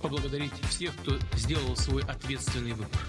[0.00, 3.00] поблагодарить всех, кто сделал свой ответственный выбор.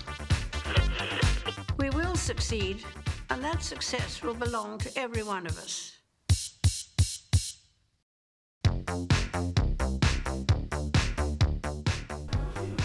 [1.77, 2.83] We will succeed,
[3.29, 5.93] and that success will belong to every one of us.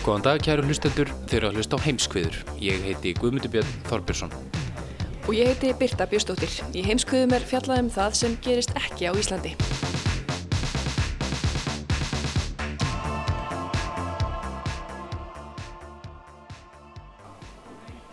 [0.08, 2.38] Góðan dag kæru hlustendur, þeir eru að hlusta á heimskviður.
[2.64, 4.32] Ég heiti Guðmundur Björn Þorbjörnsson.
[5.28, 6.54] Og ég heiti Birta Björstóttir.
[6.72, 9.52] Í heimskviðum er fjallað um það sem gerist ekki á Íslandi.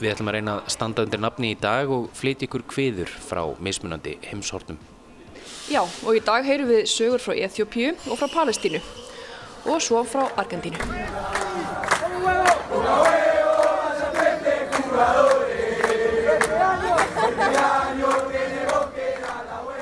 [0.00, 3.42] Við ætlum að reyna að standa undir nafni í dag og flytja ykkur kviður frá
[3.60, 4.78] mismunandi heimshortum.
[5.68, 8.80] Já, og í dag heyrum við sögur frá Eþjópíu og frá Palestínu
[9.68, 10.80] og svo frá Argentínu.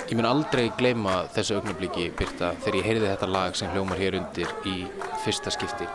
[0.08, 4.18] Ég mun aldrei gleyma þessu augnabliki, Birta, þegar ég heyrði þetta lag sem hljómar hér
[4.18, 4.78] undir í
[5.22, 5.86] fyrsta skipti.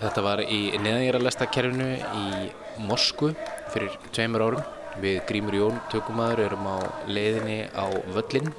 [0.00, 2.50] Þetta var í neðangjara kerfinu í
[2.88, 3.32] Moskvu
[3.74, 4.70] fyrir tveimur árum.
[5.00, 6.76] Við Grímur Jón, tökumadur, erum á
[7.08, 8.50] leiðinni á völlin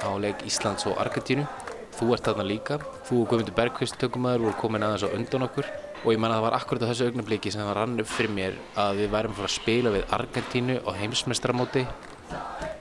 [0.00, 1.44] á leik Íslands og Argentínu.
[1.92, 2.78] Þú ert þarna líka.
[3.08, 5.68] Þú og Guðmundur Bergqvist, tökumadur, voru komin aðeins á undan okkur.
[6.02, 8.32] Og ég man að það var akkurat á þessu augnabliki sem það rann upp fyrir
[8.34, 11.84] mér að við værum að fara að spila við Argentínu á heimsmestramóti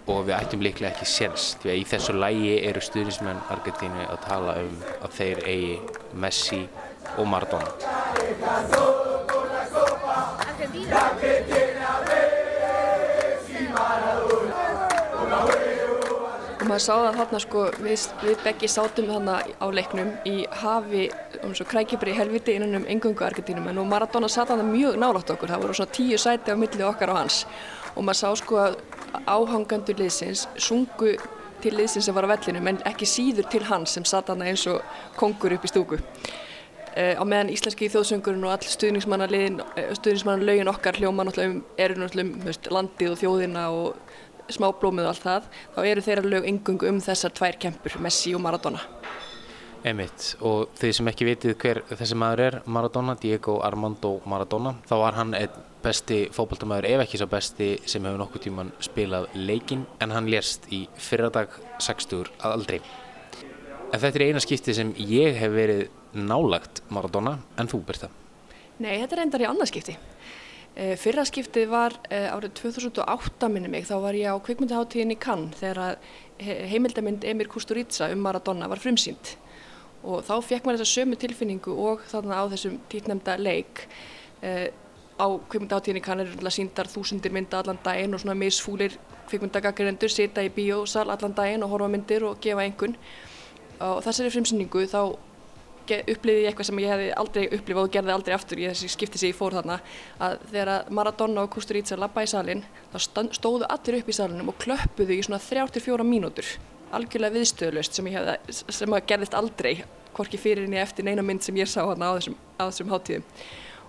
[0.09, 4.23] og við ættum líklega ekki séns því að í þessu lægi eru stuðnismenn Argentínu að
[4.25, 5.75] tala um að þeir eigi
[6.23, 6.61] Messi
[7.17, 7.67] og Maradona.
[16.61, 21.07] Og maður sá það þarna sko, við, við beggi sátum þarna á leiknum í hafi,
[21.41, 25.49] um svo krækibri helviti innan um engungu Argentínum en Maradona satt þarna mjög nálátt okkur,
[25.49, 27.45] það voru svona tíu sæti á milli okkar og hans
[27.95, 28.77] og maður sá sko að
[29.27, 31.15] áhangandur liðsins sungu
[31.61, 34.63] til liðsins sem var á vellinum en ekki síður til hans sem satt þarna eins
[34.71, 34.81] og
[35.19, 35.99] kongur upp í stúku.
[36.91, 39.61] Uh, á meðan íslenski þjóðsöngurinn og all stuðningsmannalögin
[39.95, 44.17] stuðningsmannalögin okkar hljóma náttúrulega um, eru náttúrulega um landið og þjóðina og
[44.51, 48.43] smáblómið og allt það, þá eru þeirra lög yngung um þessar tvær kempur, Messi og
[48.43, 48.81] Maradona.
[49.87, 54.95] Emitt, og þeir sem ekki vitið hver þessi maður er, Maradona, Diego Armando Maradona, þá
[55.01, 59.87] var hann einn besti fókbaltamæður, ef ekki svo besti sem hefur nokkuð tíman spilað leikin,
[60.03, 62.77] en hann lérst í fyrradag 60 að aldrei.
[63.91, 68.09] En þetta er eina skipti sem ég hef verið nálagt Maradona, en þú Birta?
[68.81, 69.97] Nei, þetta er endar í annarskipti.
[70.71, 75.19] Eh, fyrra skiptið var eh, árið 2008 minni mig, þá var ég á kvikmyndaháttíðin í
[75.19, 75.97] Cannes þegar
[76.41, 79.35] heimildamind Emir Kusturica um Maradona var frumsýnd
[80.01, 83.83] og þá fekk maður þessa sömu tilfinningu og þarna á þessum títnemda leik
[84.41, 84.71] eh,
[85.21, 88.95] á kvikmyndaháttíðin í Cannes eru síndar þúsundir mynda allan daginn og svona misfúlir
[89.29, 92.95] kvikmyndagakkirendur sita í bíósal allan daginn og horfa myndir og gefa engun
[93.81, 95.01] og þessari frumsýningu þá
[95.89, 99.21] uppliði ég eitthvað sem ég hef aldrei upplifað og gerði aldrei aftur í þessi skipti
[99.21, 99.79] sem ég fór þarna
[100.21, 102.97] að þegar Maradona og Kusturica lappa í salin þá
[103.37, 106.47] stóðu allir upp í salinum og klöppuðu í svona 3-4 mínútur.
[106.91, 109.83] Algjörlega viðstöðlust sem, hef, sem gerðist aldrei
[110.15, 112.91] hvorki fyrir en ég eftir neina mynd sem ég sá þarna á þessum, á þessum
[112.91, 113.29] hátíðum.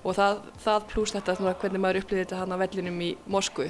[0.03, 3.69] Og það, það pluss þetta hvernig maður uppliði þetta hann á vellinum í Moskvu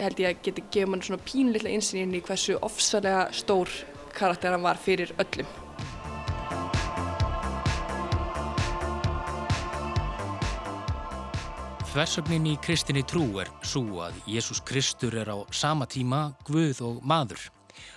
[0.00, 3.72] held ég að geti gefið mann svona pínleika insýnin í hversu ofsalega stór
[4.16, 5.48] karakter hann var fyrir öllum
[11.90, 17.00] Þversögnin í kristinni trú er svo að Jésús Kristur er á sama tíma Guð og
[17.02, 17.48] maður.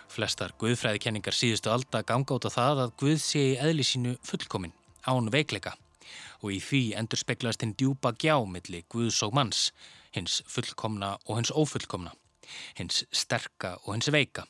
[0.09, 4.73] Flestar Guðfræðikenningar síðustu alda ganga át á það að Guð sé í eðli sínu fullkomin,
[5.05, 5.75] án veikleika.
[6.41, 9.69] Og í því endur speklast hinn djúpa gjá milli Guðs og manns,
[10.09, 12.15] hins fullkomna og hins ófullkomna,
[12.73, 14.47] hins sterka og hins veika.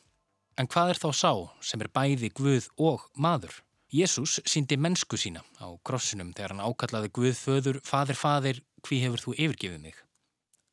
[0.56, 3.60] En hvað er þá sá sem er bæði Guð og maður?
[3.94, 9.22] Jésús síndi mennsku sína á krossinum þegar hann ákallaði Guð föður, fadir, fadir, hví hefur
[9.22, 10.00] þú yfirgefið mig?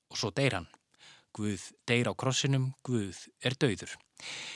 [0.10, 0.66] Og svo deyr hann.
[1.38, 3.94] Guð deyr á krossinum, Guð er dauður.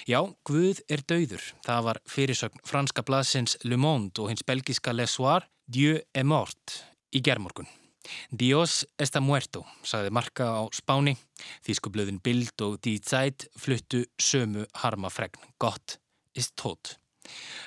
[0.10, 0.18] Já,
[0.50, 1.46] Guð er dauður.
[1.62, 6.80] Það var fyrirsögn franska blaðsins Le Monde og hins belgiska Le Soir, Dieu est mort,
[7.14, 7.70] í gerðmorgun.
[8.34, 11.16] Dios está muerto, sagði Marka á Spáni.
[11.66, 15.54] Þískublöðin Bild og Die Zeit fluttu sömu harma fregn.
[15.62, 16.00] Gott
[16.34, 16.98] ist tot.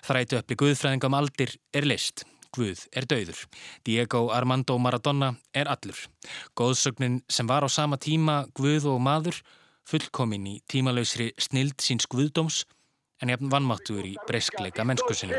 [0.07, 2.25] Þrætu uppli Guðfræðingam aldir er list.
[2.57, 3.43] Guð er dauður.
[3.85, 5.99] Diego Armando Maradona er allur.
[6.57, 9.43] Góðsögnin sem var á sama tíma Guð og maður,
[9.89, 12.65] fullkomin í tímalauðsri snild síns Guðdóms,
[13.23, 15.35] en jafn vannmáttuður í breyskleika mennskusinu.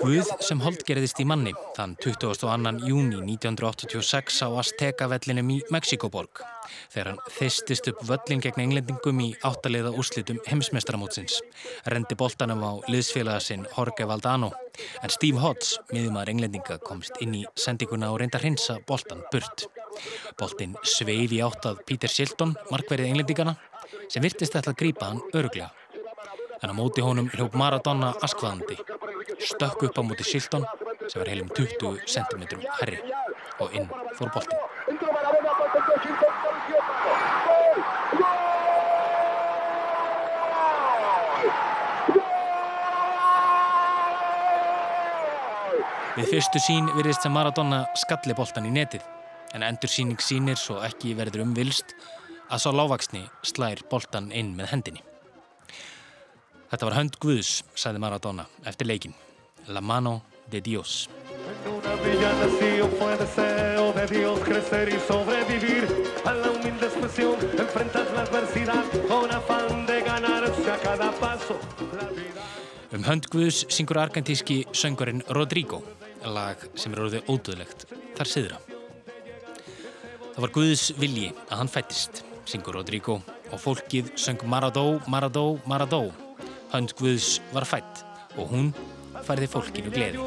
[0.00, 2.70] Guð sem holdgerðist í manni þann 22.
[2.88, 6.40] júni 1986 á Azteca-vellinum í Mexikoborg
[6.92, 11.42] þegar hann þeistist upp völlin gegn englendingum í áttaliða úrslitum heimsmestramótsins,
[11.92, 14.48] rendi boltanum á liðsfélaga sinn Jorge Valdano
[15.02, 19.66] en Steve Hodds, miðumar englendinga, komst inn í sendinguna og reynda hrinsa boltan burt.
[20.40, 23.58] Boltin sveif í áttað Peter Shilton, markverið englendingana,
[24.08, 25.74] sem virtist ætla að grípa hann öruglega
[26.62, 28.76] en á móti honum hljóp Maradona askvaðandi,
[29.40, 30.64] stökk upp á móti Silton
[31.08, 32.42] sem var heilum 20 cm
[32.80, 33.00] herri
[33.60, 33.88] og inn
[34.18, 34.58] fór boltin.
[46.20, 49.04] Við fyrstu sín virðist sem Maradona skalli boltan í netið
[49.56, 51.94] en endur síning sínir svo ekki verður umvilst
[52.50, 55.02] að svo lávaksni slær boltan inn með hendinni.
[56.70, 59.14] Þetta var hönd Guðs, sagði Maradona eftir leikin.
[59.70, 61.08] La mano de Dios.
[72.90, 75.82] Um hönd Guðs syngur argentíski söngurinn Rodrigo,
[76.26, 77.86] lag sem er orðið ódöðlegt,
[78.18, 78.58] þar siðra.
[80.34, 83.20] Það var Guðs vilji að hann fættist, syngur Rodrigo,
[83.54, 86.08] og fólkið söng Maradó, Maradó, Maradó
[86.70, 88.04] hönd Guðs var fætt
[88.38, 88.70] og hún
[89.30, 90.18] færði fólkinu gleði.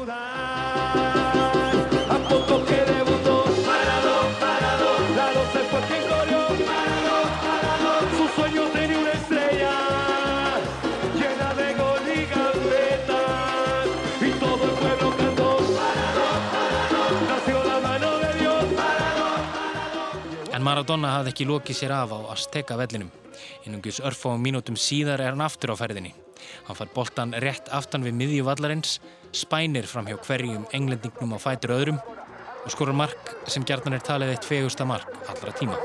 [20.54, 23.10] En Maradona hafði ekki lokið sér af á Azteca vellinum.
[23.66, 26.14] Innungus örf á mínútum síðar er hann aftur á ferðinni.
[26.64, 28.98] Hann far boltan rétt aftan við miðju vallarins,
[29.36, 32.00] spænir fram hjá hverjum englendingnum á fætur öðrum
[32.64, 35.76] og skorur mark sem gerðan er talið eitt fegusta mark allra tíma.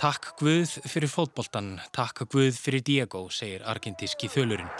[0.00, 4.70] Takk Guð fyrir fótboltan, takk Guð fyrir Diego, segir argentíski þölurinn.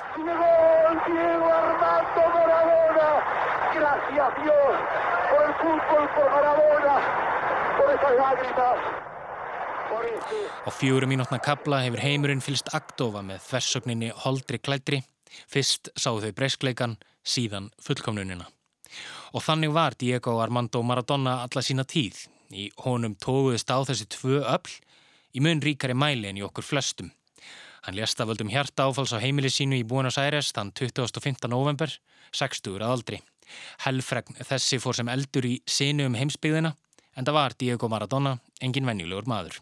[10.64, 15.04] Á fjóru mínútna kabla hefur heimurinn fylst aktofa með þversögninni holdri klædri.
[15.52, 18.48] Fyrst sáu þau breyskleikan, síðan fullkomnunina.
[19.36, 22.24] Og þannig var Diego Armando Maradona alla sína tíð.
[22.56, 24.80] Í honum tóguðist á þessi tvö öll
[25.34, 27.10] í mun ríkari mæli en í okkur flestum.
[27.86, 31.48] Hann lést af völdum hjarta áfalls á heimili sínu í Buenos Aires þann 25.
[31.48, 31.88] november,
[32.36, 33.20] 60 að aldri.
[33.86, 36.74] Helfregn þessi fór sem eldur í sinu um heimsbyggðina
[37.16, 39.56] en það var Diego Maradona, engin venjulegur maður.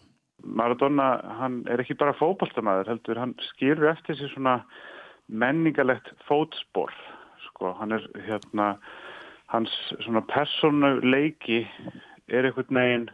[0.45, 1.09] Maradona,
[1.41, 4.59] hann er ekki bara fókbaltamaður heldur, hann skilur eftir sér svona
[5.29, 6.93] menningalegt fótspor,
[7.49, 8.77] sko, hann er hérna,
[9.53, 9.73] hans
[10.05, 11.65] svona personuleiki
[12.29, 13.09] er einhvern veginn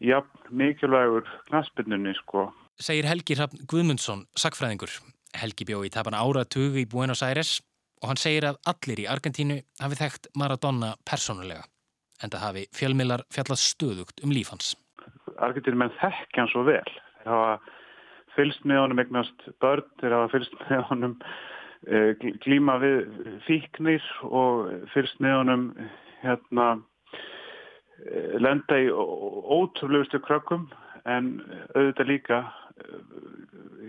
[0.00, 2.48] jafn mikilvægur knaspinnunni sko.
[2.80, 4.90] Segir Helgi Hrafn Guðmundsson, sakfræðingur.
[5.34, 7.60] Helgi bjó í tapan áratug í Buenos Aires
[8.02, 11.64] og hann segir að allir í Argentínu hafi þekkt Maradona persónulega
[12.22, 14.74] en það hafi fjölmilar fjallast stöðugt um lífans.
[15.42, 16.86] Argentínu menn þekkja hann svo vel.
[17.18, 17.56] Þeir hafa
[18.34, 21.16] fylst með honum eignast börn, þeir hafa fylst með honum
[21.86, 22.00] e,
[22.42, 22.98] glíma við
[23.46, 25.68] fíknir og fylst með honum
[26.22, 26.93] hérna Eh,
[28.42, 30.66] lenda í ótrúlegustu krökkum
[31.08, 31.36] en
[31.74, 32.40] auðvitað líka
[32.80, 32.96] eh,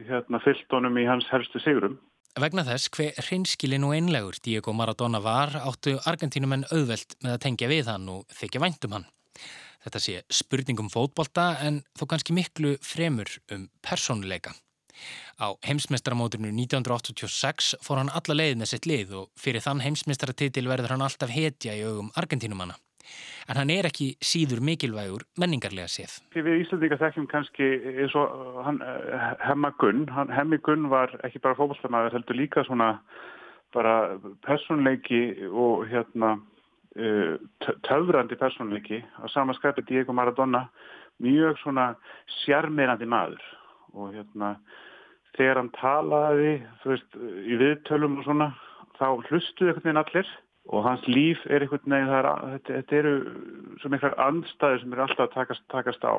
[0.10, 1.98] hérna, fyllt honum í hans helstu sigurum.
[2.36, 7.72] Vegna þess hver hreinskilin og einlegur Diego Maradona var áttu Argentínumenn auðvelt með að tengja
[7.72, 9.08] við hann og þykja væntum hann.
[9.86, 14.52] Þetta sé spurningum fótbolta en þó kannski miklu fremur um persónuleika.
[15.40, 20.96] Á heimsmeistaramóturinu 1986 fór hann alla leið með sitt lið og fyrir þann heimsmeistaratitil verður
[20.96, 22.80] hann alltaf hetja í augum Argentínumanna
[23.50, 26.18] en hann er ekki síður mikilvægur menningarlega séð.
[26.36, 31.14] Við Íslandíka þekkjum kannski eins og uh, hann, uh, Hemma Gunn, hann, Hemmi Gunn var
[31.28, 32.96] ekki bara fókbalstæmaður, heldur líka svona
[33.76, 37.36] bara personleiki og hérna uh,
[37.88, 40.68] töfrandi personleiki á samanskapið Diego Maradona
[41.24, 41.94] mjög svona
[42.42, 43.44] sjarmirandi maður.
[43.96, 44.56] Og hérna
[45.36, 48.50] þegar hann talaði veist, í viðtölum og svona
[49.00, 50.34] þá hlustuði einhvern veginn allir
[50.72, 53.14] og hans líf er einhvern veginn er, þetta, þetta eru
[53.82, 56.14] svona einhver andstæði sem eru alltaf að takast, takast á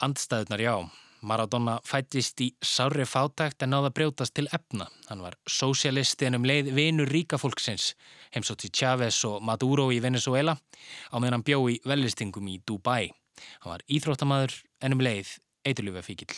[0.00, 0.74] Andstæðunar, já
[1.20, 4.86] Maradona fættist í sári fátækt en náða brjótast til efna.
[5.10, 7.92] Hann var sósialisti en um leið vinur ríkafólksins,
[8.32, 13.12] heimsótti Chávez og Maduro í Venezuela á meðan hann bjó í velistingum í Dubai.
[13.60, 15.36] Hann var íþróttamaður en um leið
[15.68, 16.32] eiturljúfafíkil.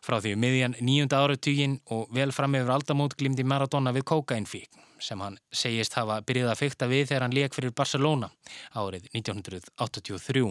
[0.00, 4.80] Frá því um miðjan nýjunda áratugin og vel fram yfir aldamót glimdi Maradona við kokainfík
[5.00, 8.28] sem hann segist hafa byrjað að fykta við þegar hann leik fyrir Barcelona
[8.76, 10.50] árið 1983.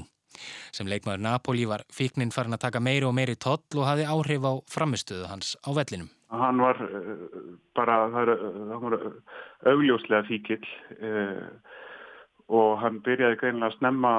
[0.73, 4.45] Sem leikmaður Napoli var fíknin farin að taka meiri og meiri toll og hafi áhrif
[4.45, 6.09] á framistöðu hans á vellinum.
[6.29, 7.25] Hann var uh,
[7.77, 8.97] bara, það var
[9.73, 10.61] augljóslega fíkil
[12.49, 14.13] og hann byrjaði greinilega að snemma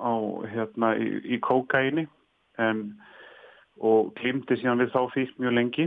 [0.00, 0.12] á,
[0.52, 2.06] hérna, í, í kókaini
[2.60, 2.88] en,
[3.80, 5.86] og klimti síðan við þá fík mjög lengi.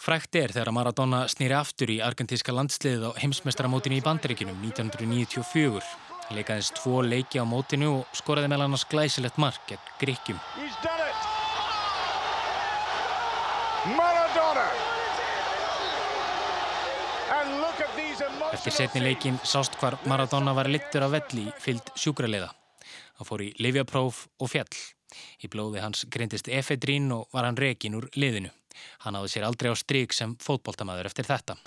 [0.00, 5.82] Frækt er þegar Maradona snýri aftur í argentíska landsliðið á heimsmestramótinu í Bandaríkinum 1994.
[6.30, 10.40] Hann leikaðist tvo leiki á mótinu og skoraði meðal annars glæsilegt mark gegn Gríkjum.
[18.50, 22.48] Eftir setni leikin sást hvar Maradona var littur af velli í fyllt sjúkraliða.
[23.20, 24.80] Hann fór í livjapróf og fjall.
[25.44, 28.52] Í blóði hans greindist efedrín og var hann rekin úr liðinu.
[29.04, 31.60] Hann áði sér aldrei á stryk sem fótbóltamaður eftir þetta.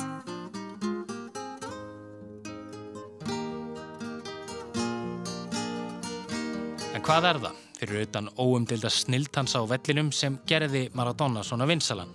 [7.03, 12.13] hvað er það fyrir utan óumdilda sniltans á vellinum sem gerði Maradona svona vinsalan?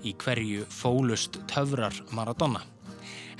[0.00, 2.62] Í hverju fólust töfrar Maradona?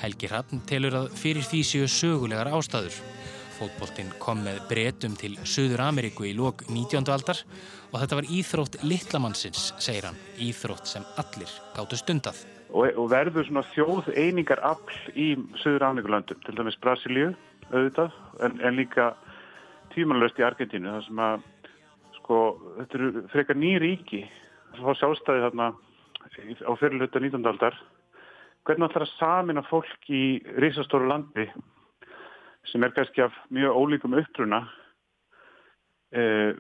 [0.03, 2.99] Helgi Hrappn telur að fyrir því séu sögulegar ástæður.
[3.61, 7.05] Fótboltinn kom með bretum til Suður Ameríku í lók 19.
[7.13, 7.43] aldar
[7.91, 12.39] og þetta var íþrótt litlamannsins, segir hann, íþrótt sem allir gáttu stundað.
[12.71, 17.35] Og, og verður svona þjóð einingar afl í Suður Ameríkulöndum, til dæmis Brasilíu
[17.69, 19.11] auðvitað, en, en líka
[19.93, 21.45] tímanlöst í Argentínu þar sem að
[22.17, 22.39] sko,
[22.79, 25.73] þetta eru frekar ný ríki sem fá sjálfstæði þarna
[26.65, 27.45] á fyrirluta 19.
[27.51, 27.77] aldar
[28.65, 30.25] hvernig ætlar að samina fólk í
[30.63, 31.47] risastóru landi
[32.69, 34.65] sem er kannski af mjög ólíkum uppruna.
[36.13, 36.53] Eh,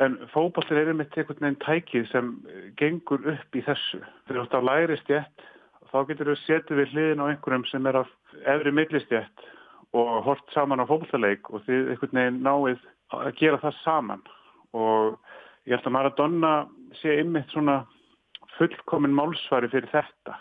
[0.00, 2.32] en fókballir er einmitt einhvern veginn tækið sem
[2.80, 4.00] gengur upp í þessu.
[4.26, 5.48] Þegar þú ætti að læri stjætt
[5.92, 8.10] þá getur þú setið við hliðin á einhverjum sem er af
[8.44, 9.44] efri millistjætt
[9.96, 12.82] og hort saman á fólkleik og þið einhvern veginn náið
[13.16, 14.24] að gera það saman.
[14.76, 15.16] Og
[15.68, 16.52] ég held að Maradona
[17.00, 17.78] sé ymmið svona
[18.58, 20.36] fullkomin málsvari fyrir þetta.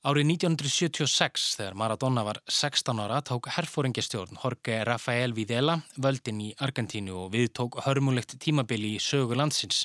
[0.00, 7.18] Árið 1976 þegar Maradona var 16 ára tók herfóringestjórn Jorge Rafael Videla völdin í Argentínu
[7.26, 9.82] og við tók hörmulegt tímabili í sögu landsins.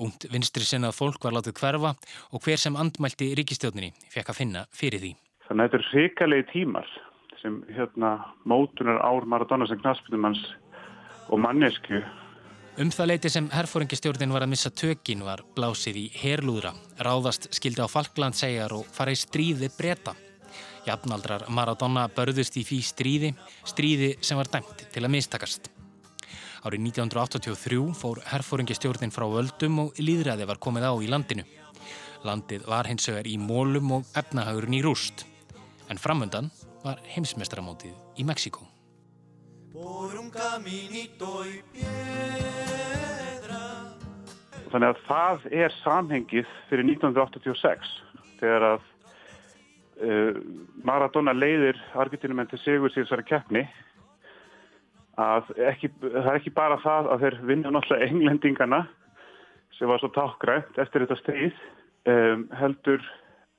[0.00, 1.92] Ungt vinstri sinnað fólk var látið hverfa
[2.32, 5.12] og hver sem andmælti ríkistjórnini fekk að finna fyrir því.
[5.44, 6.88] Þannig að þetta er svikalegi tímar
[7.42, 8.16] sem hérna
[8.48, 10.40] mótunar ár Maradona sem knaspunumanns
[11.28, 12.00] og mannesku.
[12.74, 16.72] Um það leiti sem herfóringistjórnin var að missa tökin var blásið í herlúðra,
[17.06, 20.16] ráðast skildi á Falklandsegjar og fara í stríði breyta.
[20.82, 23.30] Jafnaldrar Maradona börðust í fí stríði,
[23.62, 25.70] stríði sem var dæmt til að mistakast.
[26.66, 31.46] Árið 1983 fór herfóringistjórnin frá völdum og líðræði var komið á í landinu.
[32.26, 35.28] Landið var hins vegar í mólum og efnahagurinn í rúst.
[35.86, 36.50] En framöndan
[36.82, 38.26] var heimsmestramótið í
[39.74, 41.30] Mexiko.
[44.70, 47.90] Þannig að það er samhengið fyrir 1986
[48.38, 48.84] þegar að
[49.98, 50.38] uh,
[50.86, 53.64] Maradona leiðir Argentinumenn til sigur síðan keppni
[55.18, 58.80] að ekki, það er ekki bara það að þeir vinna náttúrulega englendingana
[59.74, 61.60] sem var svo tákgrænt eftir þetta stríð
[62.10, 63.02] um, heldur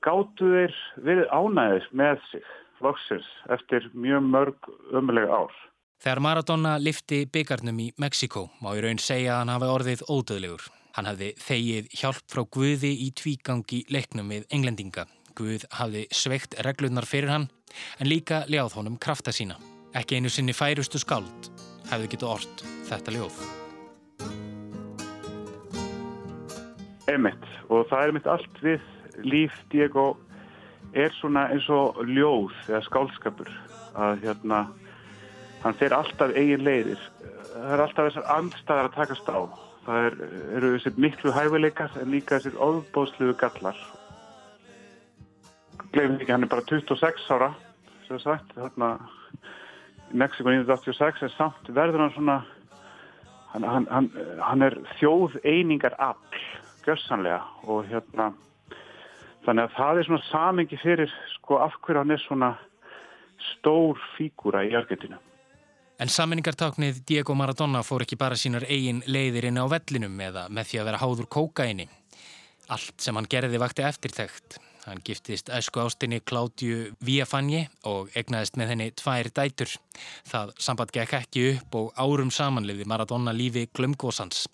[0.08, 2.52] gáttu þeir verið ánæðis með sig
[2.84, 5.56] loksins eftir mjög mörg ömulega ár.
[6.04, 10.66] Þegar Maradona lifti byggarnum í Mexiko má í raun segja að hann hafi orðið ódöðlegur.
[10.96, 15.06] Hann hafði þegið hjálp frá Guði í tvígangi leiknum við englendinga.
[15.36, 17.48] Guð hafði sveikt reglunar fyrir hann
[18.00, 19.58] en líka ljáð honum krafta sína.
[19.96, 21.50] Ekki einu sinni færustu skáld
[21.90, 23.42] hefði getið orrt þetta ljóð.
[27.12, 28.88] Emitt og það er mitt allt við
[29.24, 30.14] líf Diego
[30.96, 33.52] er svona eins og ljóð eða skálskapur
[33.96, 34.66] að hérna
[35.66, 37.02] hann fer alltaf eigin leiðir.
[37.56, 39.40] Það er alltaf þessar andstæðar að takast á.
[39.86, 40.18] Það er,
[40.58, 43.80] eru þessir miklu hæfileikar en líka þessir óbóðsluðu gallar.
[45.94, 47.54] Glemum ekki hann er bara 26 ára.
[48.06, 48.96] Sem sagt þarna
[50.14, 52.38] Mexiko 1986 en samt verður hann svona
[53.56, 56.44] hann, hann, hann, hann er þjóð einingar afl
[56.86, 58.30] gössanlega og hérna
[59.48, 62.52] þannig að það er svona samengi fyrir sko af hverju hann er svona
[63.56, 65.18] stór fígúra í Argentínu.
[65.96, 70.68] En saminningartáknið Diego Maradona fór ekki bara sínar eigin leiðir inn á vellinum eða með
[70.68, 71.86] því að vera háður kókaini.
[72.68, 74.58] Allt sem hann gerði vakti eftirtækt.
[74.84, 79.72] Hann giftist æsku ástinni Kládju Viafanji og egnaðist með henni tvær dætur.
[80.28, 84.50] Það samband gekk ekki upp og árum samanliði Maradona lífi glömgósans.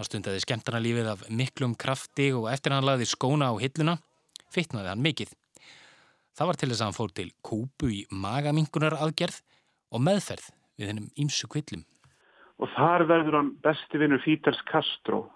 [0.00, 4.00] Hann stundaði skemmtana lífið af miklum krafti og eftir hann laði skóna á hilluna,
[4.48, 5.30] fittnaði hann mikill.
[6.32, 9.42] Það var til þess að hann fór til kúpu í magamingunar aðgerð
[9.92, 11.84] og meðferð við hennum ímsu kvillum.
[12.58, 15.26] Og þar verður hann besti vinnur Fíters Castro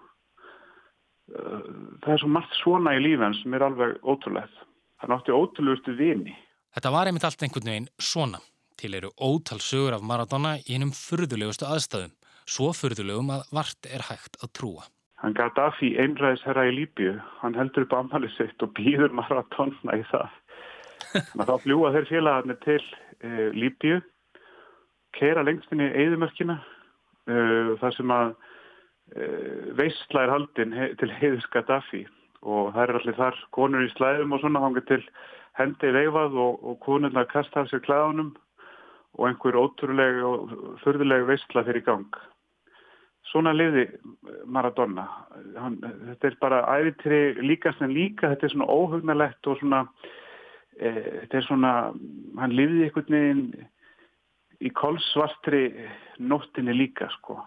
[1.31, 4.55] það er svo margt svona í lífan sem er alveg ótrúlegt.
[5.01, 6.33] Það nátti ótrúlegustu vini.
[6.73, 8.41] Þetta var einmitt allt einhvern veginn svona.
[8.79, 12.13] Til eru ótal sögur af Maradona í hennum furðulegustu aðstæðum.
[12.49, 14.87] Svo furðulegum að vart er hægt að trúa.
[15.23, 17.13] Hann Gaddafi einræðis herra í Líbju.
[17.39, 20.39] Hann heldur upp aðmalið sitt og býður Maradona í það.
[21.13, 22.81] Þannig að þá fljúa þeir félagarnir til
[23.23, 24.01] e, Líbju,
[25.13, 26.59] keira lengst inn í Eidumörkina,
[27.27, 27.35] e,
[27.81, 28.35] þar sem að
[29.13, 32.05] Eh, veistla er haldinn til heiðus Gaddafi
[32.41, 35.03] og það er allir þar konur í slæðum og svona hangið til
[35.59, 38.31] hendi veifað og, og konurna kasta af sér klæðunum
[39.19, 42.07] og einhver ótrúlega og förðulega veistla fyrir gang.
[43.29, 43.85] Svona liði
[44.49, 45.05] Maradona.
[45.59, 49.83] Hann, þetta er bara æfitri líkast en líka, þetta er svona óhugnalegt og svona,
[50.79, 51.75] e, þetta er svona,
[52.39, 53.45] hann liði einhvern veginn
[54.63, 55.65] í kolsvartri
[56.23, 57.37] nóttinni líka sko.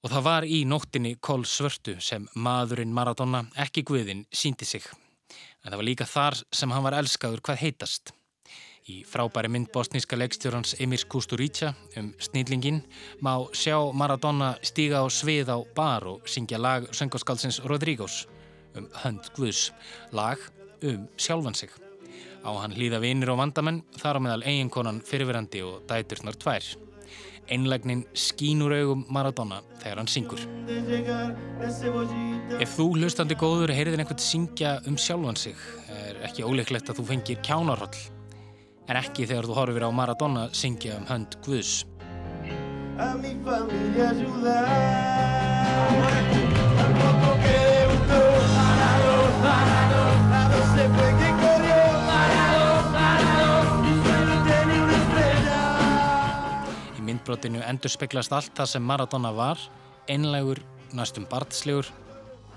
[0.00, 4.86] Og það var í nóttinni Kól Svörtu sem maðurinn Maradona, ekki Guðinn, síndi sig.
[5.60, 8.14] En það var líka þar sem hann var elskaður hvað heitast.
[8.88, 12.80] Í frábæri mynd bosníska leikstjórans Emirs Kusturica um snýllingin
[13.20, 18.24] má sjá Maradona stíga á svið á bar og syngja lag söngoskaldsins Rodrígos
[18.78, 19.68] um hönd Guðs,
[20.16, 20.40] lag
[20.80, 21.89] um sjálfan sig.
[22.40, 26.64] Á hann hlýða vinir og vandamenn þar á meðal eiginkonan fyrirverandi og dæturnar tvær.
[27.50, 30.40] Einlegnin skínur augum Maradona þegar hann syngur.
[32.60, 35.58] Ef þú hlustandi góður heyriðin einhvern syngja um sjálfan sig
[35.90, 38.00] er ekki óleiklegt að þú fengir kjánarhóll
[38.90, 41.84] en ekki þegar þú horfir á Maradona syngja um hönd Guðs.
[43.00, 44.68] A mi familia ayudar
[57.30, 59.60] Í myndbrotinu endur speklast allt það sem Maradona var
[60.10, 60.58] einlegur,
[60.90, 61.86] næstum barnslegur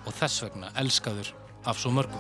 [0.02, 1.30] og þess vegna elskaður
[1.70, 2.18] af svo mörgum.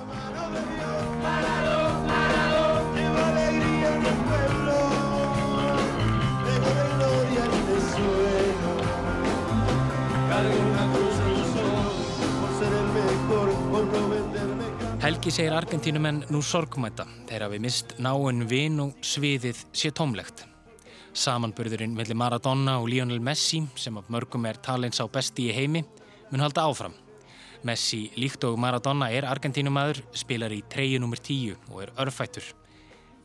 [15.01, 20.52] Helgi segir Argentínumenn nú sorgmæta þegar við mist náinn vin og sviðið sé tómlegt.
[21.13, 25.83] Samanburðurinn melli Maradona og Lionel Messi sem af mörgum er talins á besti í heimi
[26.31, 26.95] mun halda áfram.
[27.63, 31.19] Messi líkt og Maradona er Argentínumæður, spilar í treyu nr.
[31.21, 32.47] 10 og er örfættur.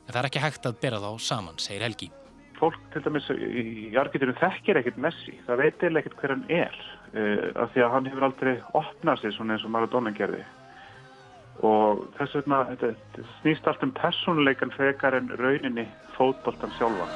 [0.04, 2.10] En það er ekki hægt að bera þá saman, segir Helgi.
[2.60, 6.76] Fólk til dæmis í Argentínu þekkir ekkert Messi, það veit eða ekkert hver hann er
[6.76, 10.44] uh, af því að hann hefur aldrei opnað sig svona eins og Maradona gerði
[11.66, 17.06] og þess vegna þetta snýst allt um personleikan frekar en rauninni fótboltan sjálfa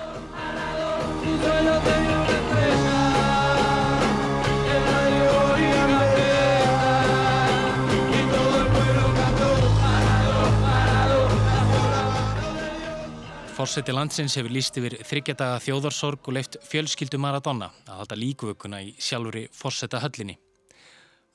[13.53, 18.89] Fórseti landsins hefur líst yfir þryggjadaga þjóðarsorg og leift fjölskyldu Maradona að halda líkuvökunna í
[18.99, 20.35] sjálfuri fórseta höllinni.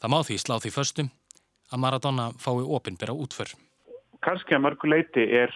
[0.02, 1.12] Það má því slá því föstum
[1.72, 3.54] að Maradona fái ofinbera útför.
[4.26, 5.56] Kanski að mörguleiti er,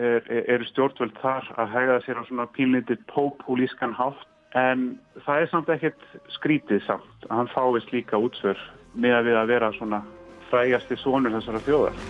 [0.00, 4.26] er, er stjórnvöld þar að hegða sér á svona pínlítið populískan hátt
[4.58, 8.58] en það er samt ekkert skrítið samt að hann fáist líka útför
[8.94, 10.02] með að við að vera svona
[10.50, 12.00] frægasti sónur þessara þjóðar.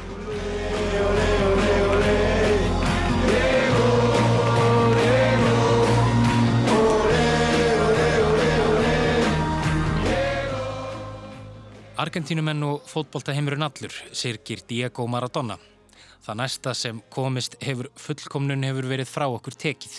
[12.01, 15.59] Argentínumenn og fótboltaheimurinn allur sirkir Diego Maradona.
[16.31, 19.97] Það næsta sem komist hefur fullkomnun hefur verið frá okkur tekið.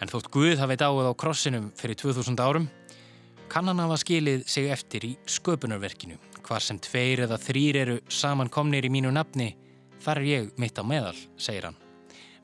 [0.00, 2.68] En þótt Guð hafi dáið á krossinum fyrir 2000 árum,
[3.52, 6.16] kann hann hafa skilið sig eftir í sköpunarverkinu.
[6.48, 9.50] Hvar sem tveir eða þrýr eru samankomnir í mínu nafni,
[10.00, 11.76] þar er ég mitt á meðal, segir hann.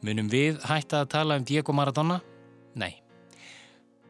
[0.05, 2.20] Munum við hætta að tala um Diego Maradona?
[2.77, 3.01] Nei.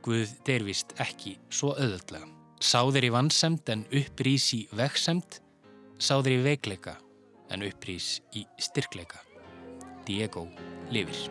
[0.02, 2.26] Guð dervist ekki svo öðvöldlega.
[2.58, 5.38] Sáðir í vannsemt en upprís í vegsemt
[6.02, 6.98] sáður í veikleika
[7.54, 9.22] en upprýs í styrkleika.
[10.04, 10.48] Diego
[10.92, 11.30] lifir.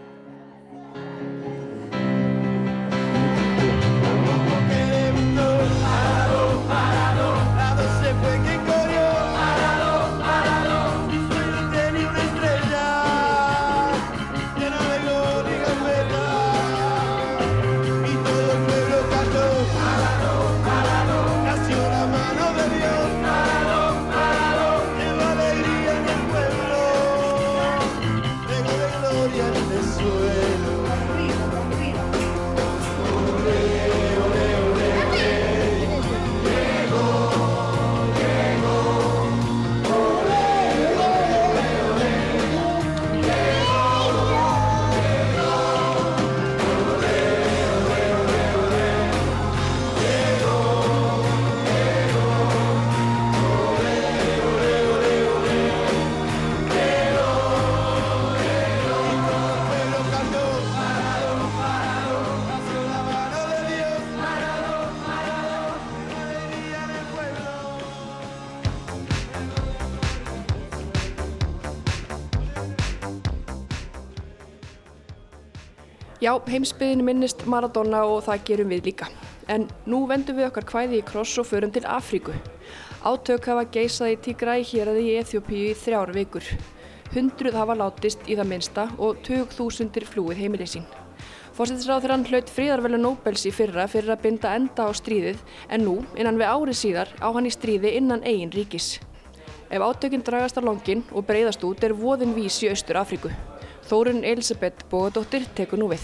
[76.24, 79.10] Já, heimsbyðin minnist Maradona og það gerum við líka.
[79.52, 82.32] En nú vendum við okkar hvæði í kross og förum til Afríku.
[83.04, 86.48] Átök hafa geisað í Tigray hér að í Eþjópíu í þrjár vikur.
[87.12, 90.86] Hundruð hafa látist í það minsta og 20.000 flúið heimilið sín.
[91.58, 95.44] Fórsettisráður hann hlaut fríðarvelu Nobels í fyrra fyrir að binda enda á stríðið
[95.76, 98.94] en nú, innan við árið síðar, á hann í stríði innan eigin ríkis.
[99.68, 103.34] Ef átökinn dragast á longin og breyðast út er voðin vís í Austur Afríku.
[103.88, 106.04] Þórun Elisabeth Bóðadóttir tekur nú við.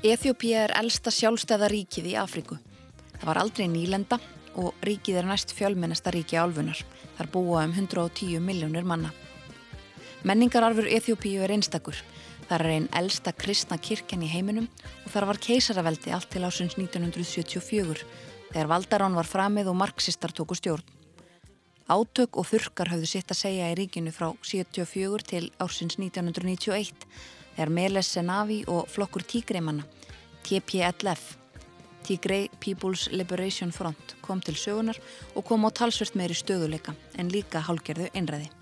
[0.00, 2.56] Eþjópía er elsta sjálfstæða ríkið í Afríku.
[3.20, 4.16] Það var aldrei nýlenda
[4.58, 6.80] og ríkið er næst fjölmennasta ríki álfunar.
[7.18, 9.12] Þar búa um 110 miljónir manna.
[10.20, 11.96] Menningararfur Eþjópíu er einstakur.
[12.44, 14.66] Það er einn elsta kristna kirkjan í heiminum
[15.06, 18.04] og þar var keisaraveldi allt til ásins 1974
[18.50, 20.84] þegar Valdarán var framið og marxistar tóku stjórn.
[21.88, 26.92] Átök og þurkar hafðu sitt að segja í ríkinu frá 74 til ásins 1991
[27.56, 29.88] þegar Meles Senavi og flokkur tígreimanna,
[30.44, 31.36] TPLF,
[32.04, 35.00] Tigray People's Liberation Front, kom til sögunar
[35.34, 38.59] og kom á talsvört meiri stöðuleika en líka hálgerðu einræði.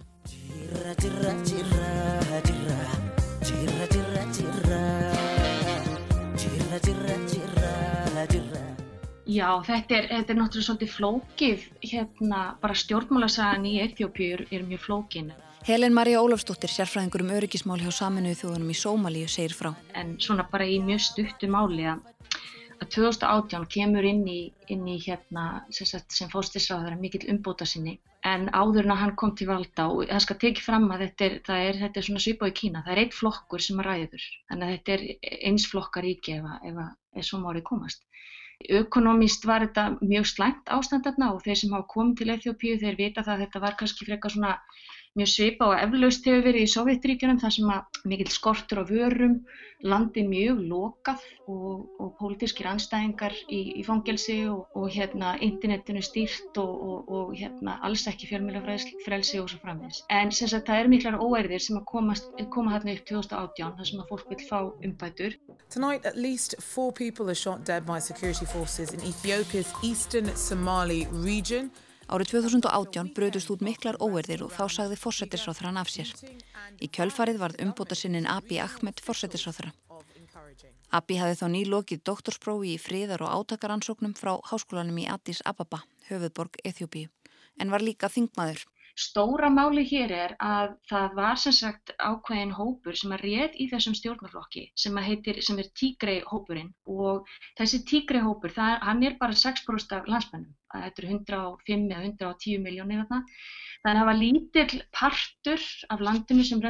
[9.28, 14.64] Já, þetta er, þetta er náttúrulega svolítið flókið, hérna bara stjórnmálasagan í Eþjópiu er, er
[14.64, 15.28] mjög flókin.
[15.68, 19.74] Helen Maria Ólafsdóttir, sérfræðingur um öryggismál hjá saminuðu þjóðunum í Sómalíu, segir frá.
[19.92, 22.00] En svona bara í mjög stuttu máli að,
[22.78, 24.40] að 2018 kemur inn í,
[24.72, 29.34] inn í hérna sagt, sem fóstisráður mikill umbóta sinni en áður en að hann kom
[29.38, 31.36] til valda og það skal tekið fram að þetta er,
[31.68, 34.66] er, þetta er svona svipað í Kína, það er eitt flokkur sem að ræður, þannig
[34.66, 36.80] að þetta er eins flokkar ríki ef, ef,
[37.14, 38.04] ef svo mórið komast.
[38.74, 43.22] Ökonomist var þetta mjög slæmt ástandarna og þeir sem hafa komið til Eþjópíu þeir vita
[43.22, 44.56] það að þetta var kannski frekar svona
[45.18, 49.40] mjög svipa og eflaust hefur verið í Sovjetríkjunum þar sem að mikill skortur á vörum,
[49.86, 56.58] landi mjög lokað og, og pólitískir anstæðingar í, í fangelsi og, og hérna internetinu stýrt
[56.62, 60.02] og, og hérna alls ekki fjölmjölafrelsi og svo framins.
[60.10, 63.90] En sem sagt það eru miklar óerðir sem að komast, koma hérna upp 2018 þar
[63.92, 65.38] sem að fólk vil fá umbætur.
[65.70, 71.06] Tonight at least four people are shot dead by security forces in Ethiopia's eastern Somali
[71.12, 71.70] region.
[72.08, 76.12] Árið 2018 bröðust út miklar óerðir og þá sagði fórsetisráþrann af sér.
[76.80, 79.74] Í kjölfarið varð umbóta sinnin Abi Ahmed fórsetisráþra.
[80.88, 86.56] Abi hafði þá nýlokið doktorsprófi í fríðar og átakarannsóknum frá háskólanum í Addis Ababa, höfuðborg
[86.64, 87.10] Eþjópíu,
[87.60, 88.64] en var líka þingmaður.
[88.98, 93.68] Stóra máli hér er að það var sem sagt ákveðin hópur sem að rétt í
[93.70, 97.28] þessum stjórnarflokki sem, heitir, sem er Tigray hópurinn og
[97.60, 102.62] þessi Tigray hópur, það, hann er bara 6% af landsmennum, þetta eru 105 eða 110
[102.66, 103.24] miljónir þarna
[103.86, 106.62] Þannig að það var lítill partur af landinu sem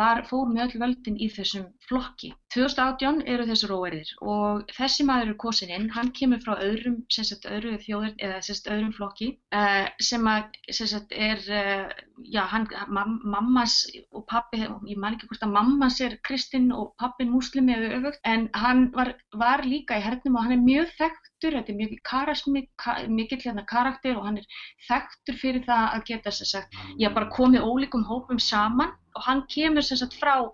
[0.00, 2.30] var, fór með öll völdin í þessum flokki.
[2.54, 7.76] 2018 eru þessar óerðir og þessi maður er kosininn, hann kemur frá öðrum, sagt, öðru
[7.84, 11.92] þjóður eða sagt, öðrum flokki uh, sem að sagt, er, uh,
[12.24, 13.76] já, hann, mammas
[14.10, 18.24] og pappi, ég man ekki hvort að mammas er kristinn og pappin muslimi eða öfugt,
[18.24, 21.78] en hann var, var líka í hernum og hann er mjög þekkt flottur, þetta er
[21.78, 24.46] mjög karasmi, ka, mikill hérna karakter og hann er
[24.88, 26.64] þekktur fyrir það að geta þess að
[27.00, 30.50] ég bara komið ólíkum hópum saman og hann kemur sem sagt frá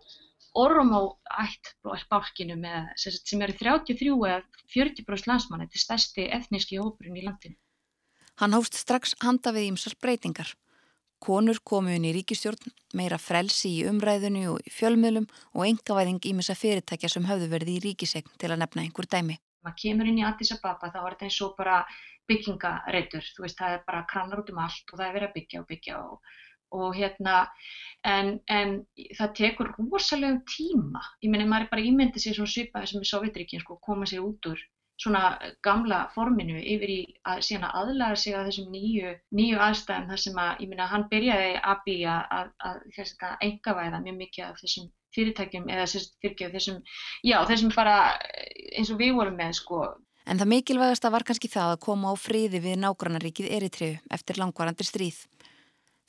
[0.57, 1.75] Oromo-ætt
[2.09, 4.41] bálkinu með, sagt, sem eru 33 eða
[4.73, 7.57] 40% landsmann, þetta er stærsti efníski hópurinn í landinu.
[8.41, 10.55] Hann hófst strax handa við ímsar breytingar.
[11.21, 16.57] Konur komu inn í ríkistjórn, meira frelsi í umræðinu og í fjölmiðlum og engavæðing ímessa
[16.57, 19.37] fyrirtækja sem höfðu verið í ríkisegn til að nefna einhver dæmi.
[19.67, 21.79] Maður kemur inn í Addis Ababa þá er þetta eins og bara
[22.31, 25.37] byggingareitur, þú veist það er bara kranar út um allt og það er verið að
[25.37, 26.31] byggja og byggja og,
[26.79, 27.35] og hérna
[28.13, 28.79] en, en
[29.19, 33.11] það tekur rosalegum tíma, ég menna maður er bara ímyndið sér svona svipaði sem í
[33.11, 34.65] Sovjetríkinn sko, koma sér út úr
[35.03, 35.23] svona
[35.67, 40.23] gamla forminu yfir í að síðan að aðlæra sig að þessum nýju, nýju aðstæðum þar
[40.23, 42.79] sem að, ég minna, hann byrjaði að býja að, að,
[43.29, 46.83] að engavæða mjög mikið af þessum fyrirtækjum eða fyrirgjöf þessum,
[47.25, 47.97] já, þessum bara
[48.75, 49.85] eins og við vorum með, sko.
[50.27, 54.87] En það mikilvægasta var kannski það að koma á fríði við nágrannaríkið Eritreu eftir langvarandi
[54.87, 55.21] stríð.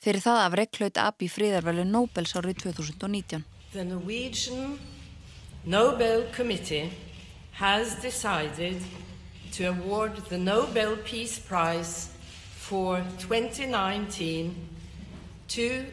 [0.02, 3.44] Fyrir það af rekklaut Abi fríðarvelu Nobels árið 2019.
[3.72, 4.78] The Norwegian
[5.64, 6.90] Nobel Committee
[7.52, 8.82] has decided
[9.52, 12.10] to award the Nobel Peace Prize
[12.56, 14.54] for 2019
[15.48, 15.84] to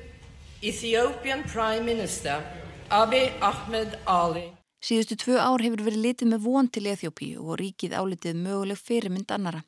[0.64, 2.44] Ethiopian Prime Minister
[2.94, 4.52] Abiy Ahmed Ali.
[4.78, 9.32] Síðustu tvö ár hefur verið litið með von til Eþjópíu og ríkið álitið möguleg fyrirmynd
[9.34, 9.64] annara.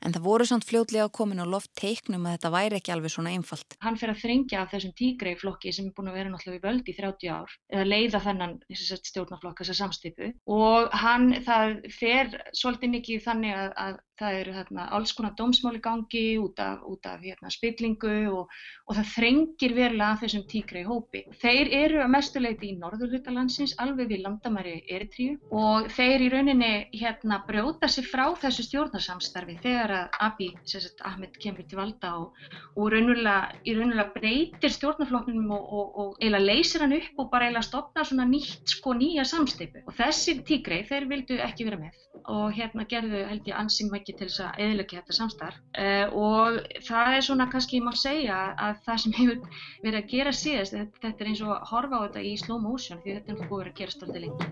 [0.00, 3.34] En það voru samt fljótlega komin á loft teiknum að þetta væri ekki alveg svona
[3.36, 3.76] einfalt.
[3.84, 6.88] Hann fer að þringja af þessum tígreiflokki sem er búin að vera náttúrulega í völd
[6.88, 13.26] í 30 ár eða leiða þennan stjórnaflokk þessa samstipu og hann það fer svolítið mikið
[13.28, 17.50] þannig að, að það eru hérna, alls konar dómsmáli gangi út af, út af hérna,
[17.52, 18.52] spillingu og,
[18.86, 21.24] og það þrengir verulega að þessum tíkra í hópi.
[21.40, 27.40] Þeir eru að mestuleiti í norðurhutalansins alveg við landamæri Eritríu og þeir í rauninni hérna,
[27.48, 32.36] brjóta sig frá þessu stjórnarsamstarfi þegar að Abiy sagt, Ahmed kemur til valda og,
[32.76, 38.04] og raunulega, raunulega breytir stjórnarflokknum og, og eiginlega leysir hann upp og bara eiginlega stopna
[38.06, 41.98] svona nýtt sko nýja samstipu og þessi tíkri þeir vildu ekki vera með
[42.30, 46.58] og hérna gerðu held ég ansinn mikið til þess að eðlöki þetta samstarf uh, og
[46.86, 49.38] það er svona kannski ég má segja að það sem hefur
[49.84, 52.58] verið að gera síðast þetta, þetta er eins og að horfa á þetta í slow
[52.60, 54.46] motion því þetta er að vera að gera stoltið lengi.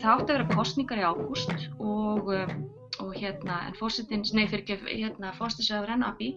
[0.00, 2.69] Það átti að vera kostningar í ágúst og og
[3.20, 6.30] hérna, en fórsetin, nei fyrir ekki, hérna, fórstinsraður Ennabi,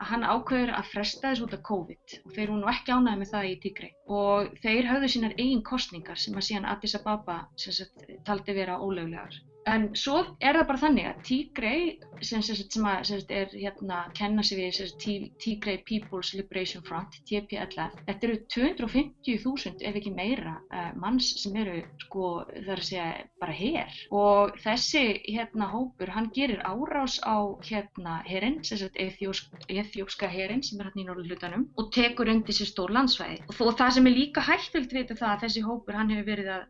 [0.00, 3.22] að hann ákveður að fresta þessu út af COVID og þeir eru nú ekki ánæði
[3.22, 7.40] með það í Tigray og þeir höfðu sínar eigin kostningar sem að síðan Addis Ababa
[7.56, 9.40] sagt, taldi vera ólöglegar.
[9.70, 11.82] En svo er það bara þannig að Tigray,
[12.22, 17.20] sem, sem, sem, að, sem er hérna að kenna sig við Tigray People's Liberation Front,
[17.28, 23.06] TPLF, þetta eru 250.000 ef ekki meira uh, manns sem eru sko þar að segja
[23.42, 30.30] bara hér og þessi hérna hópur hann gerir árás á hérna herinn, sem sagt ethiópska
[30.30, 33.40] herinn sem er hérna í norðlutanum og tekur undir sér stór landsvæði.
[33.48, 36.52] Og, og það sem er líka hægtilt við það að þessi hópur hann hefur verið
[36.56, 36.66] að,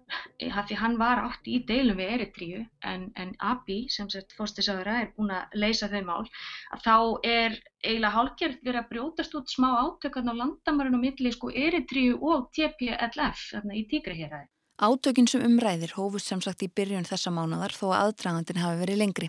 [0.51, 4.99] að því hann var átt í deilum við Eritríu en, en Abi sem sett fórstisáðura
[5.03, 6.97] er búin að leysa þau mál að þá
[7.29, 12.19] er eiginlega hálfgerð verið að brjótast út smá átökarn á landamærun og milli sko Eritríu
[12.21, 14.49] og TPLF þarna í Tígraheraði.
[14.83, 19.03] Átökinn sem umræðir hófust sem sagt í byrjun þessa mánadar þó að aðdragandin hafi verið
[19.03, 19.29] lengri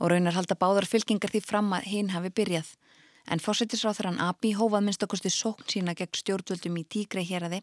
[0.00, 2.70] og raunar halda báðar fylkingar því fram að hinn hafi byrjað.
[3.28, 7.60] En fórsetisráþarann Abi hófað minnstakosti sókn sína gegn stjórnvöldum í Tígraheraði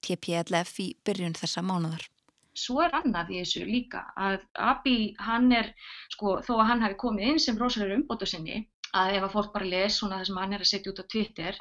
[0.00, 2.06] TPLF í byrjun þessa mánadar.
[2.60, 5.70] Svo er annað í þessu líka að Abiy hann er,
[6.16, 8.60] sko, þó að hann hafi komið inn sem rosalega umbóta sinni,
[9.02, 11.10] að ef að fólk bara les svona það sem hann er að setja út á
[11.14, 11.60] Twitter,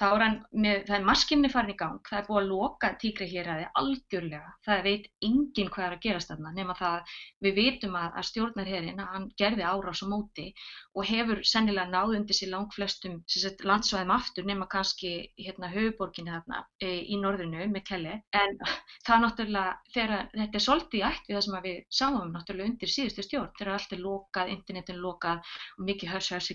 [0.00, 2.88] þá er hann með, það er maskinni farin í gang, það er búið að loka
[2.98, 7.12] tíkri hér aðeins algjörlega, það veit enginn hvað er að gerast þarna, nema það
[7.46, 10.46] við vitum að, að stjórnarherinn, hann gerði árás á móti
[10.94, 13.20] og hefur sennilega náð undir sér langt flestum
[13.70, 18.58] landsvæðum aftur nema kannski hérna höfuborginni þarna e, í norðrinu með kelli, en
[19.06, 23.26] það náttúrulega, þegar þetta er svolítið ætt við það sem við sáum náttúrulega undir síðustu
[23.28, 26.50] stjórn, þegar allt er lokað, internetin lokað og mikið hörs-hörs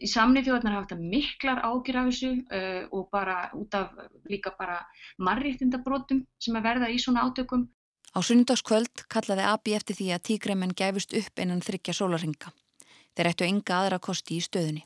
[0.00, 3.92] í samnið þjóðarnar hafa þetta miklar ágjur af þessu uh, og bara út af
[4.30, 4.80] líka bara
[5.18, 7.68] marriðtindabrótum sem að verða í svona átökum.
[8.14, 12.52] Á sunnudagskvöld kallaði Abi eftir því að tígreimenn gæfust upp innan þryggja sólarhinga.
[13.14, 14.84] Þeir ættu enga aðra kosti í stöðunni.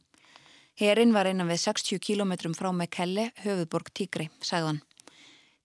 [0.79, 4.79] Herinn var einan við 60 km frá Mekelle, höfuðborg Tígrei, sagðan.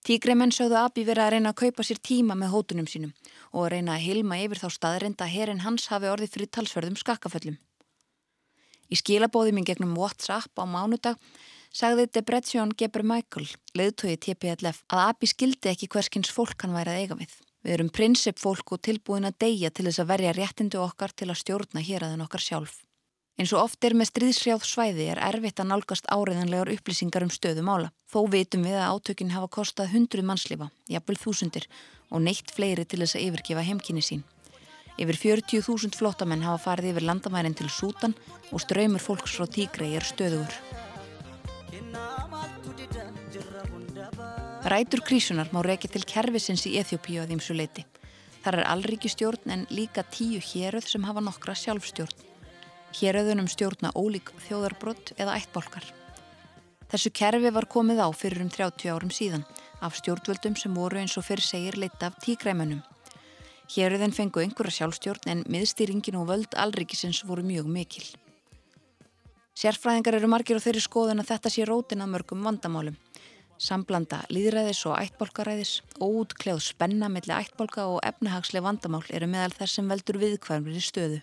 [0.03, 3.13] Tígreimenn sögðu Abi verið að reyna að kaupa sér tíma með hótunum sínum
[3.53, 6.97] og að reyna að hilma yfir þá staðrinda að herinn hans hafi orðið fyrir talsverðum
[6.99, 7.55] skakkaföllum.
[8.93, 11.17] Í skilabóðum í gegnum WhatsApp á mánudag
[11.73, 17.01] sagði Debretsion Geber Michael, leiðtói TPLF, að ABI skildi ekki hverskins fólk hann væri að
[17.01, 17.33] eiga við.
[17.63, 21.31] Við erum prinsip fólk og tilbúin að deyja til þess að verja réttindu okkar til
[21.31, 22.75] að stjórna hér aðein okkar sjálf.
[23.39, 27.71] Eins og oft er með stríðsrjáð svæði er erfitt að nálgast áriðanlegar upplýsingar um stöðum
[27.73, 27.89] ála.
[28.05, 31.65] Þó vitum við að átökinn hafa kostað hundruð mannslífa, jafnvel þúsundir,
[32.13, 34.21] og neitt fleiri til þess að yfirgefa heimkynni sín.
[34.93, 38.13] Yfir 40.000 flottamenn hafa farið yfir landamærin til Sútan
[38.51, 40.53] og ströymur fólks frá Tígrei er stöðugur.
[44.63, 47.87] Rætur krísunar má reykja til kervisins í Eþjópíu að þýmsu leiti.
[48.45, 52.29] Þar er allríkistjórn en líka tíu héröð sem hafa nokkra sjálfstjórn.
[52.93, 55.89] Héröðunum stjórna ólík þjóðarbrott eða ættbólkar.
[56.93, 59.47] Þessu kerfi var komið á fyrir um 30 árum síðan
[59.81, 62.83] af stjórnvöldum sem voru eins og fyrir segir leitt af tígræmunum.
[63.73, 68.05] Héröðun fengu einhverja sjálfstjórn en miðstýringin og völd alrikisins voru mjög mikil.
[69.57, 72.99] Sérfræðingar eru margir á þeirri skoðun að þetta sé rótin að mörgum vandamálum.
[73.57, 79.89] Samblanda líðræðis og ættbólkaræðis, óútkleð spenna millir ættbólka og efnahagsleg vandamál eru meðal þess sem
[79.89, 81.21] veldur viðkvæmri stöðu.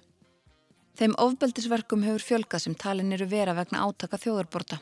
[0.99, 4.81] Þeim ofbeldisverkum hefur fjölkað sem talin eru vera vegna átaka þjóðarborta.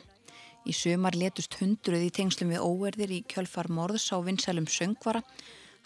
[0.65, 5.21] Í sömar letust hundruð í tengslum við óverðir í kjölfar morðs á vinsælum söngvara,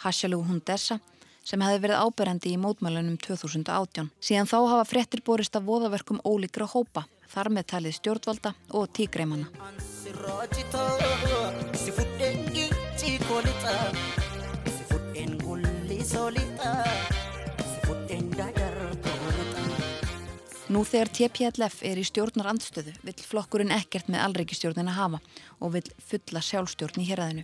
[0.03, 0.99] Hasjalu Hundessa,
[1.43, 4.09] sem hefði verið áberandi í mótmælunum 2018.
[4.23, 9.49] Síðan þá hafa frettir borist af voðaverkum ólíkra hópa, þar með talið stjórnvalda og tígreimanna.
[20.73, 25.19] Nú þegar TPLF er í stjórnar andstöðu vill flokkurinn ekkert með allreikistjórnin að hafa
[25.59, 27.43] og vill fulla sjálfstjórn í héræðinu.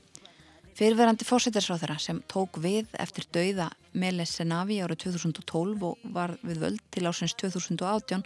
[0.79, 3.65] Fyrverandi fósættisráþara sem tók við eftir dauða
[3.99, 8.23] Meles Senavi árið 2012 og var við völd til ásins 2018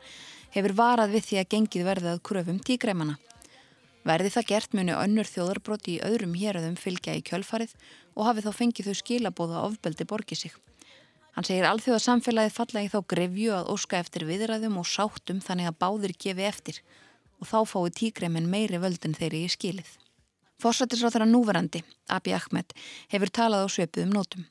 [0.54, 3.16] hefur varað við því að gengið verðið að kröfum tígreimana.
[4.06, 7.74] Verði það gert muni önnur þjóðarbróti í öðrum héröðum fylgja í kjölfarið
[8.14, 10.54] og hafi þá fengið þau skilabóða ofbeldi borgið sig.
[11.34, 15.74] Hann segir alþjóða samfélagið falla í þá grefju að óska eftir viðræðum og sáttum þannig
[15.74, 16.84] að báðir gefi eftir
[17.42, 20.03] og þá fái tígreimin meiri völdin þeirri í skilið.
[20.64, 22.70] Fórsættisráþara núverandi, Abi Ahmed,
[23.12, 24.46] hefur talað á sveipuðum nótum.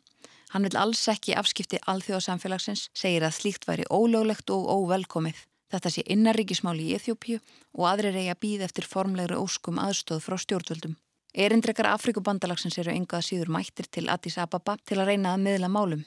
[0.53, 5.39] Hann vil alls ekki afskipti alþjóða samfélagsins, segir að slíkt væri ólöglegt og óvelkomið.
[5.73, 7.39] Þetta sé innaríkismáli í Eþjópíu
[7.79, 10.99] og aðrir eiga býð eftir formlegri óskum aðstóð frá stjórnvöldum.
[11.33, 16.05] Erindrekar Afrikubandalagsins eru engað síður mættir til Addis Ababa til að reyna að miðla málum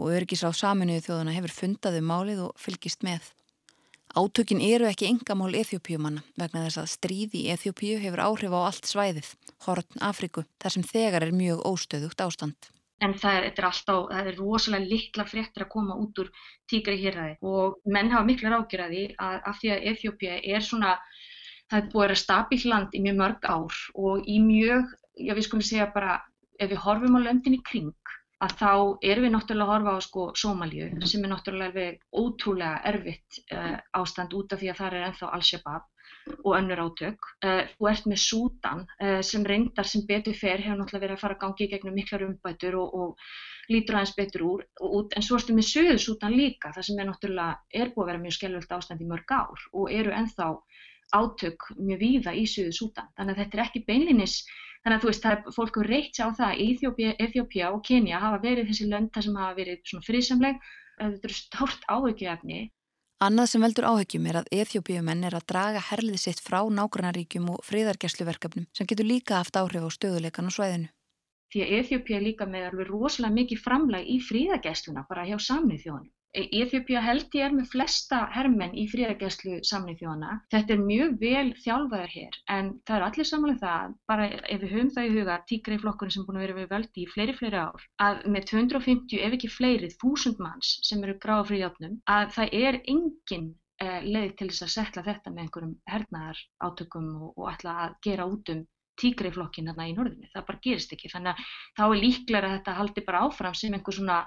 [0.00, 3.28] og örgisráð saminuðu þjóðuna hefur fundaðu um málið og fylgist með.
[4.14, 8.86] Átökin eru ekki engamál Eþjópíumanna vegna þess að stríði í Eþjópíu hefur áhrif á allt
[8.86, 9.30] svæðið,
[9.66, 12.68] Hortn Afriku, þar sem þegar er mjög óstöðugt ástand.
[13.02, 16.30] En það er, er alltaf, það er rosalega litla fréttir að koma út úr
[16.70, 20.94] tíkri hérraði og menn hafa mikla rákjörði af því að Eþjópíu er svona,
[21.66, 24.94] það er búið að stabíl land í mjög mörg ár og í mjög,
[25.26, 26.20] já við skulum segja bara,
[26.62, 28.70] ef við horfum á löndin í kring að þá
[29.10, 34.36] erum við náttúrulega að horfa á sko Sómalíu sem er náttúrulega ótrúlega erfitt uh, ástand
[34.36, 35.90] út af því að það er ennþá Al-Shabaab
[36.44, 37.26] og önnur átök.
[37.44, 41.24] Uh, þú ert með Sútan uh, sem reyndar sem betur fer hefur náttúrulega verið að
[41.24, 45.24] fara að gangi gegnum miklar umbætur og, og lítur aðeins betur úr og út, en
[45.24, 48.36] svo ertu með Suðu Sútan líka það sem er náttúrulega er búið að vera mjög
[48.38, 50.50] skellvöld ástand í mörg ár og eru ennþá
[51.14, 53.08] átök mjög víða í Suðu Sútan.
[53.16, 54.38] Þannig að þetta er ekki beinlinis
[54.84, 56.58] Þannig að þú veist, það er fólk að reytja á það,
[57.24, 60.58] Íþjópia og Kenya hafa verið þessi lönd þar sem hafa verið svona friðsamleg,
[61.00, 62.58] þetta eru stórt áhugjöfni.
[63.24, 67.62] Annað sem veldur áhugjum er að Íþjópiumenn er að draga herlið sitt frá nágrannaríkjum og
[67.64, 70.90] friðargersluverkefnum sem getur líka haft áhrif á stöðuleikan og svæðinu.
[71.54, 76.12] Því að Íþjópia líka með alveg rosalega mikið framlag í friðargersluna bara hjá samnið þjóðunum.
[76.34, 80.32] Íþjópia held ég er með flesta hermenn í fríðargæslu samnið þjóna.
[80.50, 84.74] Þetta er mjög vel þjálfaður hér en það er allir samanlega það, bara ef við
[84.74, 87.60] höfum það í huga tíkri flokkurinn sem búin að vera við völdi í fleiri, fleiri
[87.62, 92.58] ár, að með 250 ef ekki fleiri þúsund manns sem eru gráða fríðjáttnum, að það
[92.64, 93.48] er engin
[93.84, 97.98] eh, leið til þess að setla þetta með einhverjum hernaðar átökum og, og ætla að
[98.08, 98.66] gera út um
[99.00, 102.78] tíkreiflokkin hérna í norðinu, það bara gerist ekki þannig að þá er líklega að þetta
[102.78, 104.20] haldi bara áfram sem einhver svona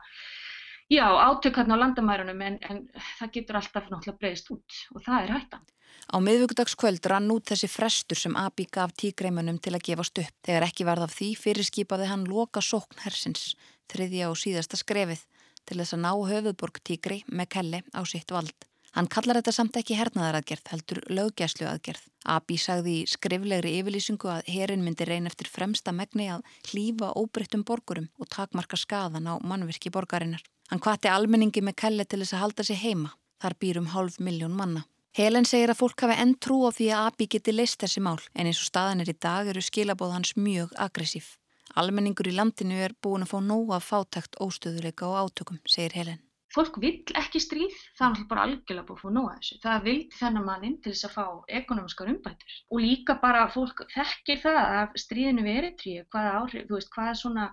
[0.90, 2.78] Já, átök hérna á landamærunum en, en
[3.20, 5.66] það getur alltaf náttúrulega breyðist út og það er hættan.
[6.08, 10.38] Á miðvöggdagskvöld rann út þessi frestur sem Abi gaf tígreimunum til að gefast upp.
[10.48, 13.58] Þegar ekki varð af því fyrirskipaði hann loka sókn hersins,
[13.92, 15.26] þriðja og síðasta skrefið,
[15.68, 18.56] til þess að ná höfuðborg tígrei með kelli á sitt vald.
[18.96, 22.06] Hann kallar þetta samt ekki hernaðaraðgerð, heldur löggæslu aðgerð.
[22.32, 27.68] Abi sagði í skriflegri yfirlýsingu að herin myndi reyn eftir fremsta megni að hlýfa óbreyttum
[27.68, 30.42] borgurum og takmarka skadan á mannvirki borgarinnar.
[30.68, 33.14] Hann kvatti almenningi með kelli til þess að halda sig heima.
[33.42, 34.84] Þar býrum hálf miljón manna.
[35.18, 38.20] Helen segir að fólk hafi enn trú á því að Abi geti leist þessi mál
[38.36, 41.34] en eins og staðan er í dag eru skilabóð hans mjög aggressív.
[41.78, 46.78] Almenningur í landinu er búin að fá nóga fátækt óstöðuleika og átökum, segir Helen fólk
[46.82, 49.58] vill ekki stríð, það er bara algjörlega búið að fá nóga þessu.
[49.66, 51.26] Það vildi þennan mannin til þess að fá
[51.60, 56.80] ekonomiskar umbætur og líka bara fólk þekkir það að stríðinu verið tríu, hvaða áhrif, þú
[56.80, 57.48] veist, hvaða svona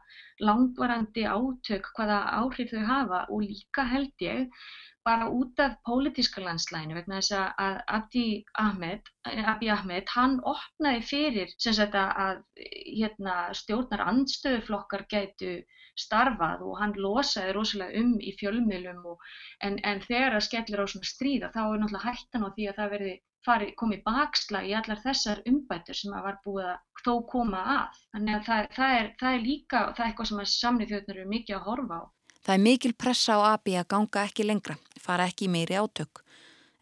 [0.48, 4.66] langvarandi átök, hvaða áhrif þau hafa og líka held ég
[5.04, 9.10] bara út af pólitíska landslæginu vegna þess að Abiy Ahmed,
[9.52, 15.58] Abiy Ahmed hann opnaði fyrir sagt, að hérna, stjórnar andstöðuflokkar gætu
[15.98, 19.28] starfað og hann losaði rosalega um í fjölmiðlum og,
[19.62, 22.80] en, en þegar það skellir á svona stríða þá er náttúrulega hættan á því að
[22.80, 23.14] það verði
[23.44, 28.02] fari, komið baksla í allar þessar umbætur sem að var búið að þó koma að.
[28.14, 31.18] Þannig að það, það, er, það er líka, það er eitthvað sem að samnið þjóðnur
[31.20, 32.04] eru mikið að horfa á.
[32.44, 36.20] Það er mikil pressa á ABI að ganga ekki lengra, fara ekki meiri átök.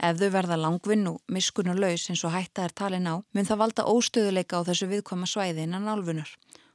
[0.03, 3.61] Ef þau verða langvinn og miskunur laus eins og hætta er talin á, mun það
[3.61, 6.33] valda óstöðuleika á þessu viðkoma svæði innan álfunur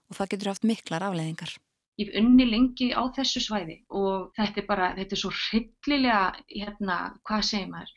[0.08, 1.52] og það getur haft miklar afleðingar.
[1.98, 6.20] Ég hef unni lengi á þessu svæði og þetta er bara, þetta er svo hryllilega,
[6.52, 6.98] hérna,
[7.30, 7.94] hvað segir maður,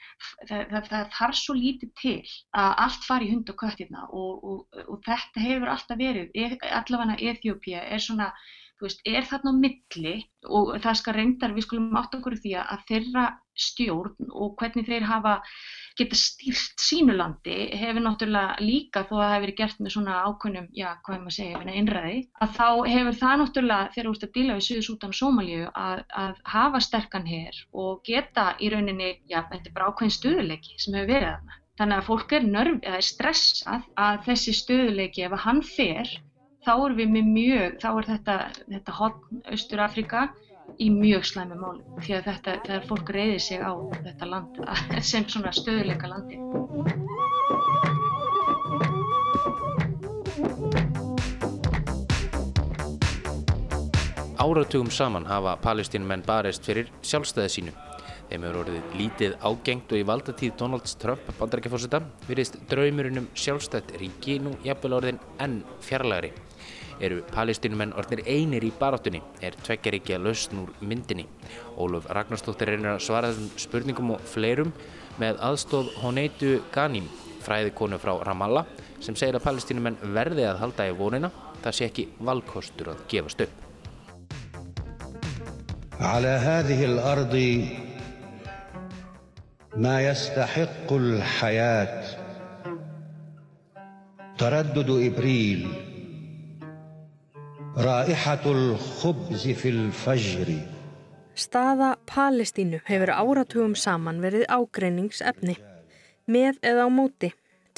[0.49, 2.15] það, það, það þarf svo lítið til
[2.63, 6.49] að allt fari í hund og köttirna og, og, og þetta hefur alltaf verið, e,
[6.81, 8.31] allavega Eþjópia er svona,
[8.81, 10.17] þú veist, er þarna á milli
[10.49, 13.25] og það skal reyndar, við skulum átt okkur því að þeirra
[13.61, 15.35] stjórn og hvernig þeir hafa
[15.99, 20.89] geta stýrt sínulandi hefur náttúrulega líka þó að það hefur gert með svona ákveðnum, já,
[21.05, 24.35] hvað er maður að segja, einræði, að þá hefur það náttúrulega þegar þú ert að
[24.39, 29.13] díla við Suðu Sútan og Sómalíu að, að hafa sterkan hér og geta í rauninni,
[29.29, 31.61] já, þetta er bara ákveðin stöðuleiki sem hefur verið þarna.
[31.81, 36.11] Þannig að fólk er nörf, er stressað að þessi stöðuleiki, ef hann fer,
[36.67, 38.37] þá er við með mjög, þá er þetta,
[38.69, 40.29] þetta hotn Östur Afrika
[40.81, 43.73] í mjög slæmi máli því að þetta, þegar fólk reyðir sig á
[44.05, 44.61] þetta land
[45.11, 46.41] sem svona stöðuleika landi.
[54.41, 57.75] Áratugum saman hafa palestínumenn barist fyrir sjálfstæði sínu.
[58.31, 63.97] Þeim hefur orðið lítið ágengt og í valdatíð Donald Trump bandarækjafósita virðist draumurinn um sjálfstætt
[64.01, 66.31] ríki nú jafnvel orðin enn fjarlægri
[67.00, 71.28] eru palestínumenn orðnir einir í baráttunni, er tveggjaríkja lausn úr myndinni.
[71.78, 74.74] Óluf Ragnarstóttir reynir að svara þessum spurningum og fleirum
[75.22, 77.12] með aðstóð Honeitu Ghanim,
[77.46, 78.66] fræðikonu frá Ramallah,
[79.04, 83.48] sem segir að palestínumenn verði að halda í vonina, það sé ekki valkostur að gefast
[83.48, 83.62] upp.
[86.00, 87.36] على هذه الأرض
[89.76, 92.04] ما يستحق الحياة
[94.38, 95.68] تردد إبريل
[101.39, 105.55] Staða Palestínu hefur áratugum saman verið ágreiningsefni.
[106.27, 107.29] Með eða á móti,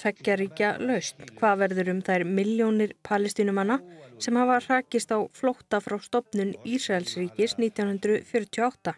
[0.00, 3.82] tveggjaríkja laust, hvað verður um þær miljónir palestínumanna
[4.16, 8.94] sem hafa rakist á flótta frá stopnun Ísraelsríkis 1948.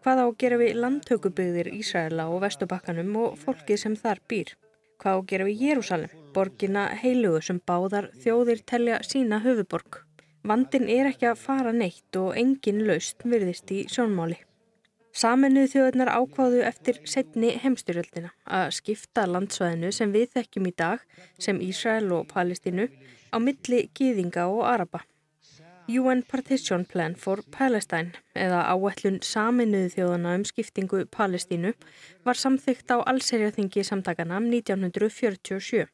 [0.00, 4.54] Hvað á að gera við landtökubyggðir Ísraela og Vestubakkanum og fólki sem þar býr?
[4.96, 10.00] Hvað á að gera við Jérúsalem, borgina heilugu sem báðar þjóðir telja sína höfuborg?
[10.42, 14.40] Vandin er ekki að fara neitt og engin laust virðist í sjónmáli.
[15.14, 21.06] Saminuð þjóðurnar ákváðu eftir setni heimstyrjöldina að skipta landsvæðinu sem við þekkjum í dag
[21.38, 22.88] sem Ísrael og Palestínu
[23.30, 25.04] á milli gýðinga og araba.
[25.92, 31.74] UN Partition Plan for Palestine eða áætlun saminuð þjóðana um skiptingu Palestínu
[32.26, 35.86] var samþygt á allserjaþingi samtakana 1947.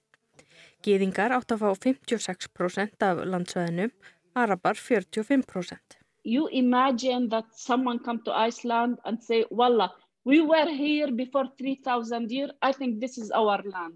[0.87, 3.91] Gýðingar átt að fá 56% af landsvæðinu
[4.35, 5.79] Arabar 45%.
[6.25, 9.93] You imagine that someone come to Iceland and say, Wallah,
[10.25, 12.51] we were here before 3000 years.
[12.63, 13.95] I think this is our land.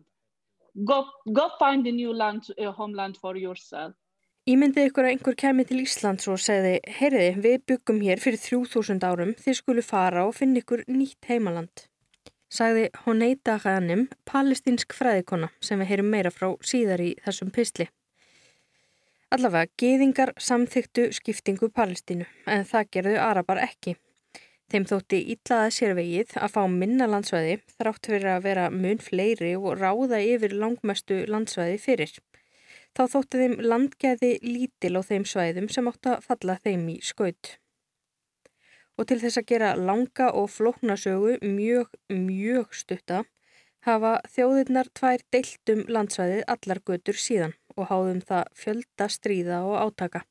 [0.85, 3.93] Go, go find a new land, a homeland for yourself.
[4.43, 9.05] Ímyndið ykkur að einhver kemi til Íslands og segði, heyriði, við byggum hér fyrir 3000
[9.07, 11.85] árum, þið skulu fara og finna ykkur nýtt heimaland.
[12.51, 17.87] Sagði Honeita Ghanim, palestinsk fræðikona sem við heyrum meira frá síðar í þessum pysli.
[19.33, 23.95] Allavega, geðingar samþyktu skiptingu Palestínu, en það gerðu Arabar ekki.
[24.69, 29.55] Þeim þótti ítlaða sér vegið að fá minna landsvæði þrátt fyrir að vera mun fleiri
[29.57, 32.13] og ráða yfir langmestu landsvæði fyrir.
[32.93, 37.55] Þá þótti þeim landgeði lítil á þeim svæðum sem átt að falla þeim í skaut.
[39.01, 43.25] Og til þess að gera langa og flóknasögu mjög, mjög stutta
[43.87, 50.23] hafa þjóðirnar tvær deiltum landsvæði allar götur síðan og háðum það fjölda stríða og átaka.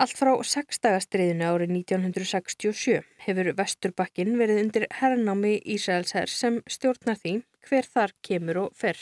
[0.00, 7.34] Allt frá sexdagastriðinu árið 1967 hefur Vesturbakkin verið undir herrnámi Ísraelsherr sem stjórnar því
[7.68, 8.96] hver þar kemur og fer.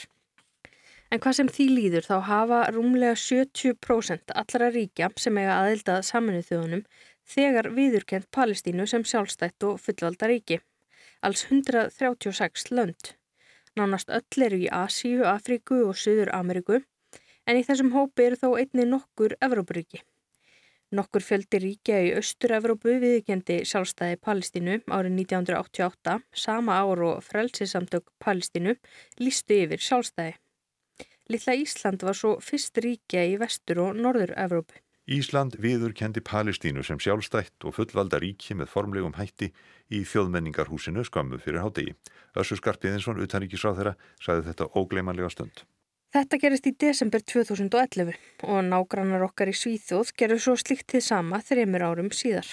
[1.11, 6.51] En hvað sem því líður þá hafa rúmlega 70% allra ríkja sem eiga aðeldað saminuð
[6.51, 6.83] þjóðunum
[7.33, 10.59] þegar viðurkent Palestínu sem sjálfstætt og fullvalda ríki.
[11.23, 13.15] Alls 136 lönd.
[13.79, 16.81] Nánast öll eru í Asíu, Afríku og Suður Ameríku
[17.47, 20.01] en í þessum hópi eru þó einni nokkur Evrópuríki.
[20.91, 28.75] Nokkur fjöldi ríkja í Östur-Evrópu viðkendi sjálfstæði Palestínu árið 1988, sama ár og frelsisamtök Palestínu,
[29.23, 30.33] lístu yfir sjálfstæði.
[31.31, 34.83] Lilla Ísland var svo fyrst ríkja í Vestur- og Norður-Evrópu.
[35.11, 39.49] Ísland viðurkendi Palestínu sem sjálfstætt og fullvalda ríki með formlegum hætti
[39.91, 41.97] í þjóðmenningarhúsinu skammu fyrir hádegi.
[42.39, 43.93] Össu Skarpiðinsson, utanríkisráð þeirra,
[44.23, 45.65] sagði þetta ógleimanlega stund.
[46.15, 48.15] Þetta gerist í desember 2011
[48.47, 52.47] og nágrannar okkar í Svíþjóð gerur svo slikt til sama þreymur árum síðar.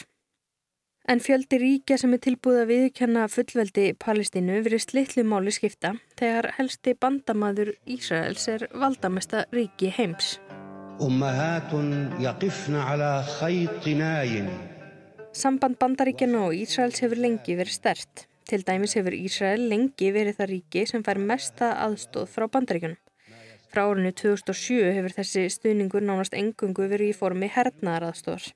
[1.09, 6.53] En fjöldi ríkja sem er tilbúið að viðkenna fullveldi Palestínu verið slitlu máli skipta þegar
[6.59, 10.37] helsti bandamaður Ísraels er valdamesta ríki heims.
[15.31, 18.25] Samband bandaríkjana og Ísraels hefur lengi verið stert.
[18.51, 22.99] Til dæmis hefur Ísrael lengi verið það ríki sem fær mesta aðstóð frá bandaríkjunum.
[23.71, 28.49] Frá árinu 2007 hefur þessi stuðningur nánast engungu verið í formi hernaðaraðstóðar.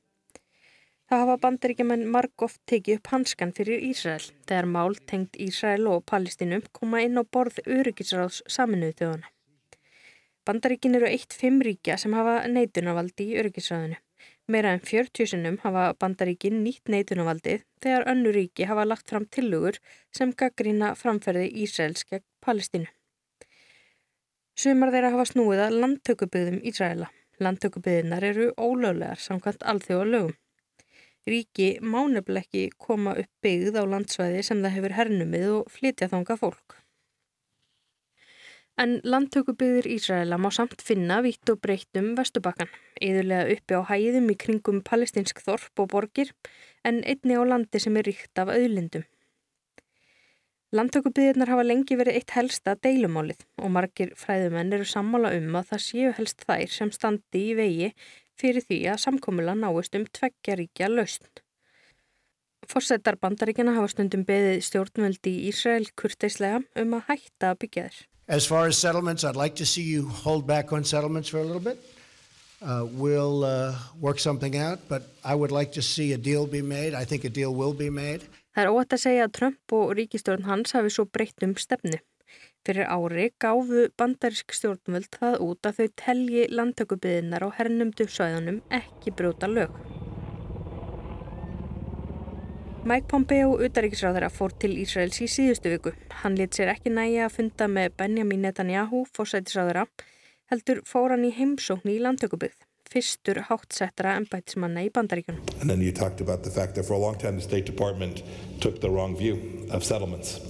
[1.12, 6.02] Það hafa bandaríkjaman marg oft tekið upp hanskan fyrir Ísrael þegar mál tengt Ísrael og
[6.10, 9.31] Palestinum koma inn á borð öryggisráðs saminuðu þjóðana.
[10.48, 13.98] Bandaríkin eru eitt fimm ríkja sem hafa neitunarvaldi í öryggisráðinu.
[14.50, 19.78] Meira en 40 sinnum hafa bandaríkin nýtt neitunarvaldið þegar önnu ríki hafa lagt fram tillugur
[20.10, 22.90] sem gaggrína framferði Ísraels gegn Palestínu.
[24.58, 27.12] Sumar þeirra hafa snúið að landtökubyggðum Ísraela.
[27.42, 30.36] Landtökubyggðinar eru ólöglegar samkvæmt alþjóða lögum.
[31.30, 36.42] Ríki mánefnileg ekki koma upp byggð á landsvæði sem það hefur hernumið og flytja þánga
[36.42, 36.81] fólk.
[38.82, 44.26] En landtökubyggðir Ísraela má samt finna vitt og breytt um Vestubakkan, yðurlega uppi á hæðum
[44.32, 46.32] í kringum palestinsk þorp og borgir
[46.88, 49.04] en einni á landi sem er ríkt af auðlindum.
[50.74, 55.86] Landtökubyðirnar hafa lengi verið eitt helsta deilumálið og margir fræðumenn eru sammála um að það
[55.86, 57.94] séu helst þær sem standi í vegi
[58.40, 61.28] fyrir því að samkomula náist um tveggjaríkja lausn.
[62.66, 68.08] Fórsetar bandaríkjana hafa stundum beðið stjórnvöldi í Ísrael kurteislega um að hætta að byggja þér.
[68.32, 71.44] As far as settlements, I'd like to see you hold back on settlements for a
[71.44, 71.78] little bit.
[72.64, 76.62] Uh, we'll uh, work something out, but I would like to see a deal be
[76.62, 76.94] made.
[76.94, 78.24] I think a deal will be made.
[78.56, 82.00] Það er óvægt að segja að Trump og ríkistjórn hans hafi svo breytt um stefnu.
[82.64, 89.12] Fyrir ári gáfu bandarísk stjórnvöld það út að þau telji landtökubiðinnar á hernumdu svæðunum ekki
[89.12, 89.76] brjóta lög.
[92.82, 95.92] Mike Pompeo, utaríkisráðara, fór til Ísraels í síðustu viku.
[96.24, 99.84] Hann lit sér ekki næja að funda með Benjamin Netanyahu, fórsætisráðara,
[100.50, 102.56] heldur fór hann í heimsókn í landtökubið
[102.92, 105.40] fyrstur háttsettara ennbætismanna í bandaríkunum.
[105.60, 108.22] And then you talked about the fact that for a long time the State Department
[108.60, 109.38] took the wrong view
[109.70, 110.40] of settlements.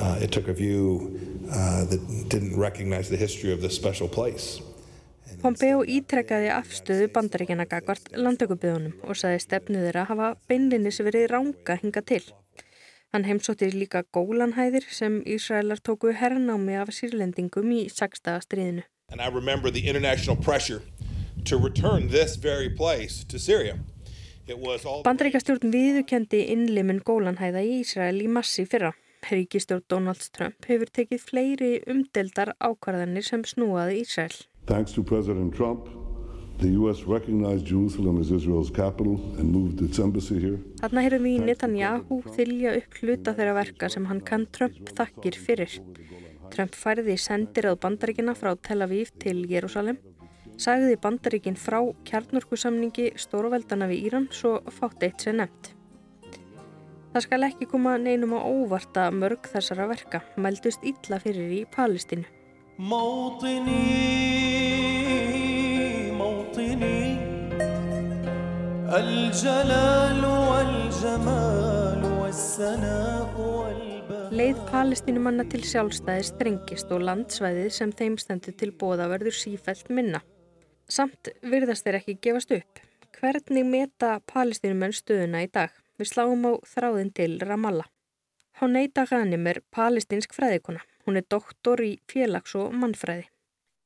[0.00, 1.20] Uh, it took a view
[1.52, 4.63] uh, that didn't recognize the history of this special place.
[5.44, 12.00] Pompeo ítrekkaði afstöðu bandaríkjana gagvart landtökubiðunum og saði stefnu þeirra hafa beinlinnis verið ranga hinga
[12.00, 12.22] til.
[13.12, 18.86] Hann heimsótti líka gólanhæðir sem Ísraelar tóku herrnámi af sírlendingum í sagstaga stríðinu.
[19.12, 20.80] And I remember the international pressure
[21.44, 23.76] to return this very place to Syria.
[24.48, 28.94] Bandaríkastjórn viðukendi innlimun gólanhæða í Ísrael í massi fyrra.
[29.28, 34.32] Ríkistjórn Donald Trump hefur tekið fleiri umdeldar ákvarðanir sem snúaði Ísrael.
[34.66, 35.88] Thanks to President Trump,
[36.58, 40.58] the US recognized Jerusalem as Israel's capital and moved its embassy here.
[40.80, 45.78] Þarna hefur við Netanyahu þylja upp hluta þeirra verka sem hann kann Trump þakkir fyrir.
[46.54, 50.00] Trump færði sendir að bandaríkina frá Tel Aviv til Jérúsalem
[50.60, 55.74] sagði bandaríkin frá kjarnorkusamningi stórveldana við Íran svo fátt eitt sem nefnt.
[57.14, 62.26] Það skal ekki koma neinum á óvarta mörg þessara verka, mældust illa fyrir í Palestínu.
[74.34, 80.24] Leið palestínumanna til sjálfstæði strengist og landsvæðið sem þeim stendur til bóða verður sífælt minna.
[80.90, 82.82] Samt virðast þeir ekki gefast upp.
[83.20, 85.70] Hvernig meta palestínumenn stöðuna í dag?
[85.94, 87.86] Við sláum á þráðin til Ramallah.
[88.58, 90.82] Honeita Ghanim er palestinsk fræðikona.
[91.04, 93.28] Hún er doktor í félags- og mannfræði.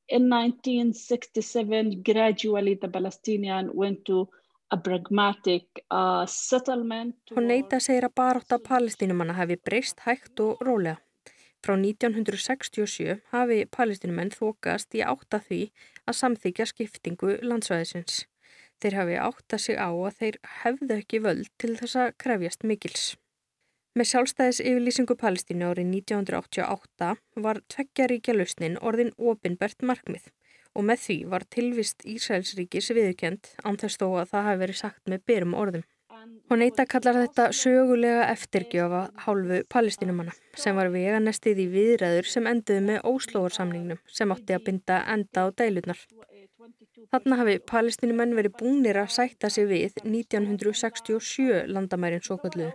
[0.09, 4.29] In 1967, gradually the Palestinian went to
[4.71, 7.17] a pragmatic uh, settlement.
[7.37, 10.99] Honeita segir að baróta palestínumanna hafi breyst hægt og rólega.
[11.65, 15.63] Frá 1967 hafi palestinumenn þokast í átta því
[16.07, 18.27] að samþykja skiptingu landsvæðisins.
[18.79, 23.09] Þeir hafi átta sig á að þeir hefðu ekki völd til þess að krefjast mikils.
[23.99, 27.07] Með sjálfstæðis yfirlýsingu Palestínu árið 1988
[27.43, 30.29] var tveggjaríkja lausnin orðin ofinbert markmið
[30.79, 35.11] og með því var tilvist Ísraelsríkis viðkjönd án þess þó að það hafi verið sagt
[35.11, 35.85] með byrjum orðum.
[36.53, 42.85] Hún eita kallar þetta sögulega eftirgjöfa hálfu palestinumanna sem var veganestið í viðræður sem enduði
[42.93, 46.07] með óslóðarsamningnum sem átti að binda enda á deilunar.
[47.13, 52.71] Þarna hafi palestinumenn verið búnir að sætta sig við 1967 landamærin svo kallu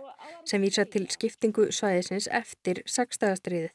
[0.48, 3.72] sem vísa til skiptingu svæðisins eftir sextagastriðið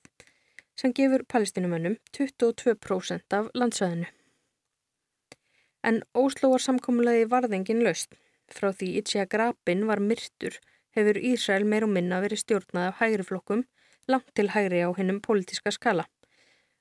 [0.79, 4.07] sem gefur palestinumennum 22% af landsvæðinu.
[5.83, 8.15] En óslóarsamkomulagi varðengin laust.
[8.49, 10.55] Frá því Ítsja Grapin var myrtur
[10.97, 13.65] hefur Ísrael meir og minna verið stjórnað af hægri flokkum
[14.09, 16.07] langt til hægri á hennum pólitiska skala.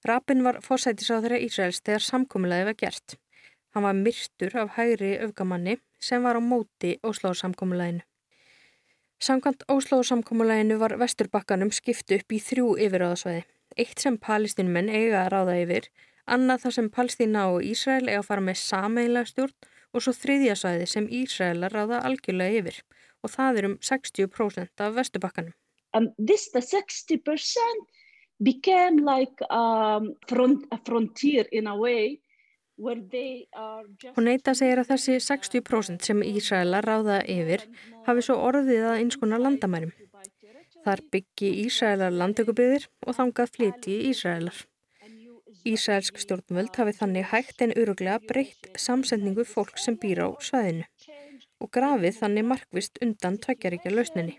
[0.08, 3.18] Rapin var fósætisáðara Ísraels þegar samkomulagi var gert.
[3.78, 8.02] Hann var myrtur af hægri öfgamanni sem var á móti Óslóðsamkomulæginu.
[9.20, 13.44] Samkvæmt Óslóðsamkomulæginu var Vesturbakkanum skiptu upp í þrjú yfiráðasvæði.
[13.78, 15.88] Eitt sem palestinmenn eiga að ráða yfir,
[16.26, 19.56] annað þar sem Palestína og Ísrael eiga að fara með sameinlega stjórn
[19.94, 22.82] og svo þriðja svæði sem Ísrael ráða algjörlega yfir
[23.22, 25.54] og það er um 60% af Vesturbakkanum.
[25.94, 27.86] And this the 60%
[28.42, 32.18] became like um, front, a frontier in a way
[32.78, 37.64] Hún neyta segir að þessi 60% sem Ísraela ráða yfir
[38.06, 39.92] hafi svo orðið að eins konar landamærum.
[40.86, 44.60] Þar byggi Ísraelar landökubiðir og þangað flyti Ísraelar.
[45.66, 50.86] Ísraelsk stjórnvöld hafi þannig hægt en öruglega breytt samsendningu fólk sem býr á svæðinu
[51.58, 54.38] og grafið þannig markvist undan tveggjaríkja lausninni.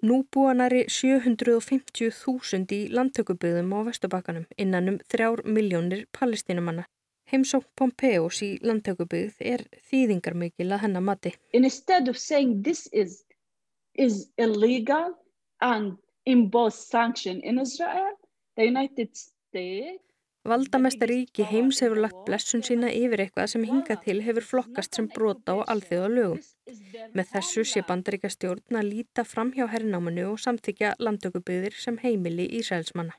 [0.00, 6.84] Nú búa næri 750.000 í landtökubyðum á Vesturbakkanum innan um þrjár miljónir palestinumanna.
[7.32, 11.32] Heimsókn Pompeos í landtökubyð er þýðingarmikil að hennar mati.
[11.52, 13.24] Instead of saying this is,
[13.94, 15.18] is illegal
[15.60, 18.14] and impose sanction in Israel,
[18.54, 20.07] the United States
[20.48, 25.08] Valdamesta ríki heims hefur lagt blessun sína yfir eitthvað sem hingað til hefur flokkast sem
[25.12, 26.38] brota á alþjóða lögum.
[27.16, 32.48] Með þessu sé bandaríka stjórn að líta fram hjá herrnámanu og samþykja landtökubyðir sem heimili
[32.60, 33.18] Ísraelsmanna.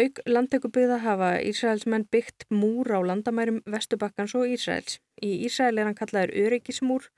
[0.00, 4.96] Auk landtökubyða hafa Ísraelsmenn byggt múr á landamærum Vestubakkans og Ísraels.
[5.20, 7.10] Í Ísrael er hann kallaður öryggismúr,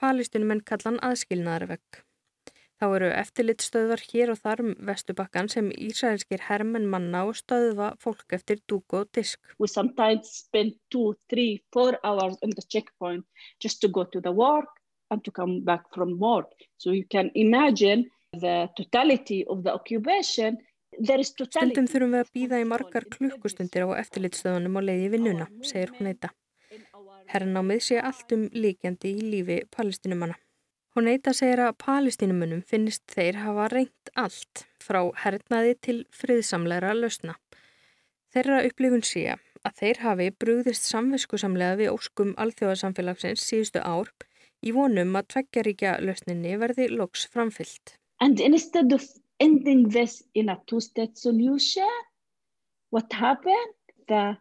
[0.00, 2.04] palestinum en kallan aðskilnaðarvegg.
[2.84, 8.34] Þá eru eftirlitstöðvar hér og þar um Vestubakkan sem Ísraelskir hermenn manna og stöðva fólk
[8.36, 9.40] eftir dúk og disk.
[9.56, 13.24] We sometimes spend two, three, four hours on the checkpoint
[13.64, 14.68] just to go to the work
[15.08, 16.52] and to come back from work.
[16.76, 18.04] So you can imagine
[18.36, 20.60] the totality of the occupation.
[21.24, 26.12] Stundum þurfum við að býða í margar klukkustundir á eftirlitstöðunum og leiði vinnuna, segir hún
[26.12, 26.36] eitthvað.
[27.32, 30.36] Herrnámið sé allt um líkjandi í lífi palestinumanna.
[30.94, 37.34] Hún neyta segir að palestínumunum finnist þeir hafa reynt allt frá hernaði til friðsamleira lausna.
[38.30, 44.12] Þeirra upplifun sé að þeir hafi brúðist samviskusamlega við óskum alþjóðasamfélagsins síðustu ár
[44.62, 47.96] í vonum að tveggjaríkja lausninni verði loks framfyllt.
[48.20, 49.02] And instead of
[49.40, 51.90] ending this in a two-state solution,
[52.90, 53.74] what happened?
[54.06, 54.36] The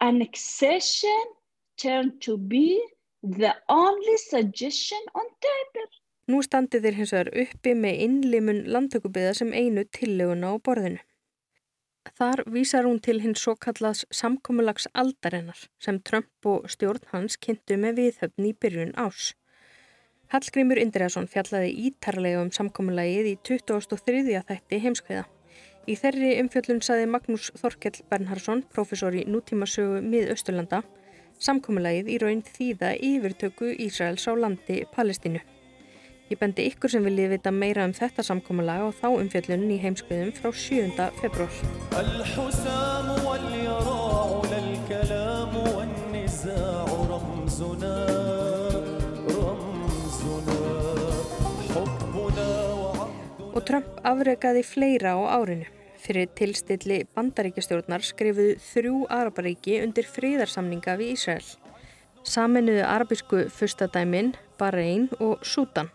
[0.00, 1.36] annexation
[1.76, 2.80] turned to be
[3.22, 5.88] the only suggestion on table.
[6.30, 11.02] Nú standi þeir hins vegar uppi með innlimun landtökubiða sem einu tillöguna á borðinu.
[12.18, 17.78] Þar vísar hún til hins svo kallast samkommulags aldarinnar sem Trump og stjórn hans kynntu
[17.78, 19.32] með viðhöfn í byrjun ás.
[20.34, 24.42] Hallgrímur Indriðarsson fjallaði ítarlega um samkommulagið í 2003.
[24.48, 25.26] þætti heimskviða.
[25.86, 30.82] Í þerri umfjöllun saði Magnús Þorkell Bernhardsson, professor í nútímasögu mið-Östurlanda,
[31.42, 35.42] samkommulagið í raun þýða yfirtöku Ísraels á landi Palestínu.
[36.32, 40.30] Ég bendi ykkur sem viljið vita meira um þetta samkommulag og þá umfjöllunum í heimskuðum
[40.38, 41.10] frá 7.
[41.18, 41.52] februar.
[53.52, 55.81] Og Trump afregaði fleira á árinu.
[56.12, 61.46] Fyrir tilstilli bandaríkjastjórnar skrifuðu þrjú Araparíki undir fríðarsamninga við Ísrael.
[62.28, 65.86] Saminuðu arabísku fyrstadæmin, Bahrein og Sútan.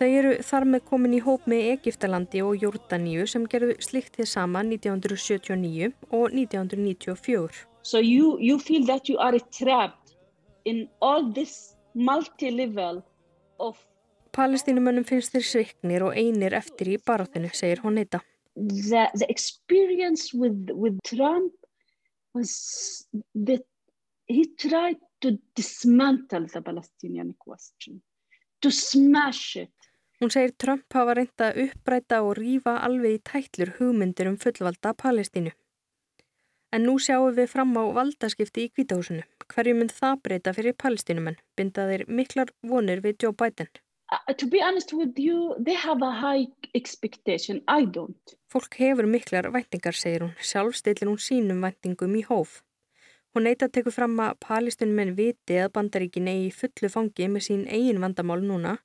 [0.00, 4.30] Þau eru þar með komin í hóp með Egiptalandi og Jórdaníu sem gerðu slikt þið
[4.30, 7.60] sama 1979 og 1994.
[7.84, 10.16] So you, you feel that you are trapped
[10.64, 13.02] in all this multi-level
[13.60, 13.84] of
[14.32, 18.22] palestínumönnum finnst þeir sviknir og einir eftir í baráttinu, segir Honeyta.
[18.56, 21.52] The, the experience with, with Trump
[22.32, 23.64] was that
[24.26, 28.02] he tried to dismantle the Palestinian question,
[28.62, 29.72] to smash it.
[30.20, 34.94] Hún segir Trump hafa reynda að uppræta og rýfa alveg í tætlur hugmyndir um fullvalda
[34.96, 35.52] Palestínu.
[36.72, 39.24] En nú sjáum við fram á valdaskipti í kvítahúsinu.
[39.52, 41.36] Hverju mynd það breyta fyrir palestínumenn?
[41.56, 43.68] Binda þeir miklar vonir við Joe Biden?
[44.12, 47.62] Uh, to be honest with you, they have a high expectation.
[47.66, 48.36] I don't.
[48.52, 50.36] Fólk hefur miklar væntingar, segir hún.
[50.38, 52.62] Sjálf stillir hún sínum væntingum í hóf.
[53.34, 57.66] Hún neyta að teku fram að palestínumenn viti að bandaríkin eigi fullu fangi með sín
[57.66, 58.78] eigin vandamál núna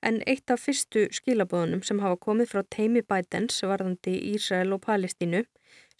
[0.00, 5.42] en eitt af fyrstu skilabóðunum sem hafa komið frá teimi Bidens varðandi Ísrael og Palestínu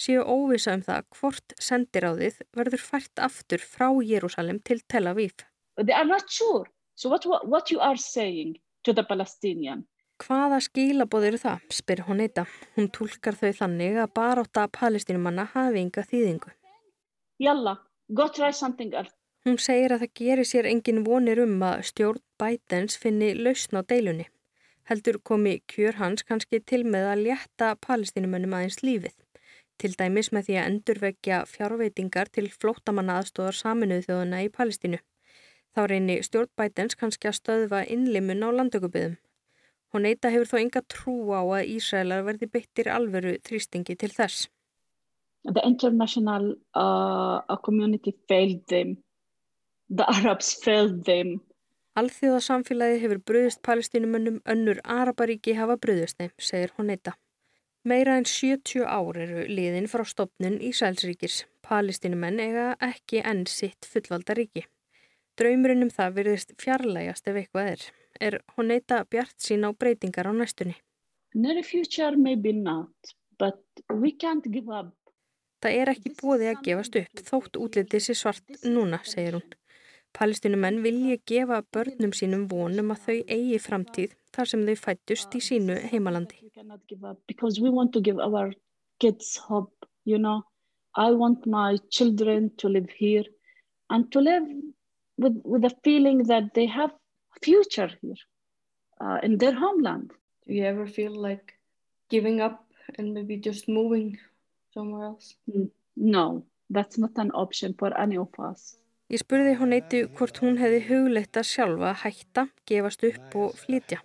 [0.00, 5.44] séu óvisa um það hvort sendiráðið verður fært aftur frá Jérúsalem til Tel Aviv.
[5.76, 6.70] They are not sure.
[7.00, 9.86] So what, what you are saying to the Palestinian?
[10.20, 12.50] Hvaða skilabóð eru það, spyr hún eitthvað.
[12.76, 16.52] Hún tólkar þau þannig að baráta palestínumanna hafi ynga þýðingu.
[17.40, 17.72] Jalla,
[18.12, 19.14] go try something else.
[19.48, 23.82] Hún segir að það gerir sér engin vonir um að stjórn Bidens finni lausn á
[23.94, 24.26] deilunni.
[24.90, 29.16] Heldur komi kjör hans kannski til með að létta palestínumönnum aðeins lífið.
[29.80, 35.00] Til dæmis með því að endurvekja fjárveitingar til flótamanna aðstóðar saminuð þjóðuna í Palestínu.
[35.74, 39.18] Þá reynir stjórn Bidens kannski að stöðva innlimun á landökubiðum.
[39.90, 44.48] Hún neyta hefur þó enga trú á að Ísraelar verði beittir alveru þrýstingi til þess.
[45.44, 48.98] The international uh, community failed them
[49.90, 51.40] The Arabs failed them.
[51.98, 57.16] Alþjóðasamfélagi hefur bröðist palestínumönnum önnur Araparíki hafa bröðist þeim, segir Honeta.
[57.82, 61.40] Meira en 70 ár eru liðin frá stopnun Ísælsríkis.
[61.66, 64.62] Palestínumenn eiga ekki enn sitt fullvalda ríki.
[65.40, 67.82] Draumurinn um það virðist fjarlægast ef eitthvað er.
[68.20, 70.74] Er Honeta bjart sín á breytingar á næstunni?
[71.32, 74.92] Near future maybe not, but we can't give up.
[75.64, 79.46] Það er ekki búið að gefast upp þótt útlitið sér svart núna, segir hún.
[80.18, 85.40] Palestinumenn vilji gefa börnum sínum vonum að þau eigi framtíð þar sem þau fættust í
[85.46, 86.36] sínu heimalandi.
[89.48, 90.42] Hope, you know?
[90.96, 93.24] I want my children to live here
[93.88, 94.44] and to live
[95.22, 98.22] with, with the feeling that they have a future here
[99.04, 100.12] uh, in their homeland.
[100.46, 101.54] Do you ever feel like
[102.08, 102.64] giving up
[102.98, 104.18] and maybe just moving
[104.74, 105.36] somewhere else?
[105.96, 108.76] No, that's not an option for any of us.
[109.10, 113.98] Ég spurði hún eitti hvort hún hefði hugleitt að sjálfa hætta, gefast upp og flytja.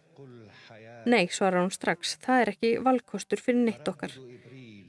[1.06, 4.16] Nei, svarar hún strax, það er ekki valkostur fyrir neitt okkar.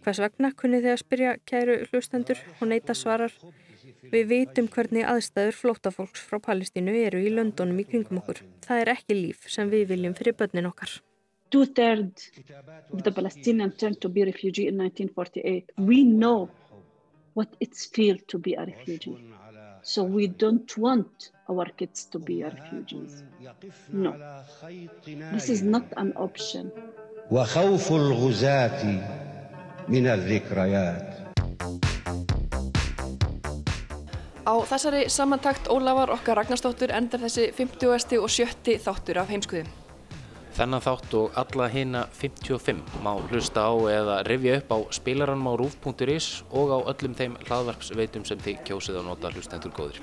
[0.07, 3.37] Hvers vegna kunni þið að spyrja kæru hlustendur, hún eitt að svarar.
[4.13, 8.43] Við vitum hvernig aðstæður flótafólks frá Palestínu eru í löndunum í kringum okkur.
[8.67, 10.99] Það er ekki líf sem við viljum fyrir börnin okkar.
[11.51, 12.31] Two-thirds
[12.93, 15.73] of the Palestinians turned to be refugee in 1948.
[15.79, 16.51] We know
[17.35, 19.19] what it's feel to be a refugee.
[19.83, 23.23] So we don't want our kids to be refugees.
[23.93, 24.13] No.
[25.33, 26.73] This is not an option.
[27.31, 28.85] وخوف الغزاة
[29.89, 31.26] من الذكريات
[34.47, 38.21] Á þessari samantakt Ólafar okkar Ragnarstóttur endar þessi 50.
[38.23, 38.79] og 70.
[38.85, 39.73] þáttur af heimskuðum.
[40.55, 45.53] Þennan þátt og alla hina 55 má hlusta á eða rifja upp á spilaranum á
[45.59, 50.01] rúf.is og á öllum þeim hlaðvarpsveitum sem þið kjósið á nota hlustendur góðir.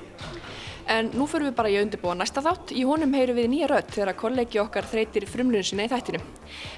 [0.91, 2.75] En nú fyrir við bara í undirbúa næsta þátt.
[2.75, 6.19] Í honum heyru við nýja rött þegar kollegi okkar þreytir frumlunum sinna í þættinu.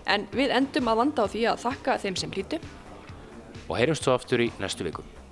[0.05, 2.63] En við endum að vanda á því að þakka þeim sem hlýtu.
[3.66, 5.24] Og heyrjumst svo aftur í næstu viku.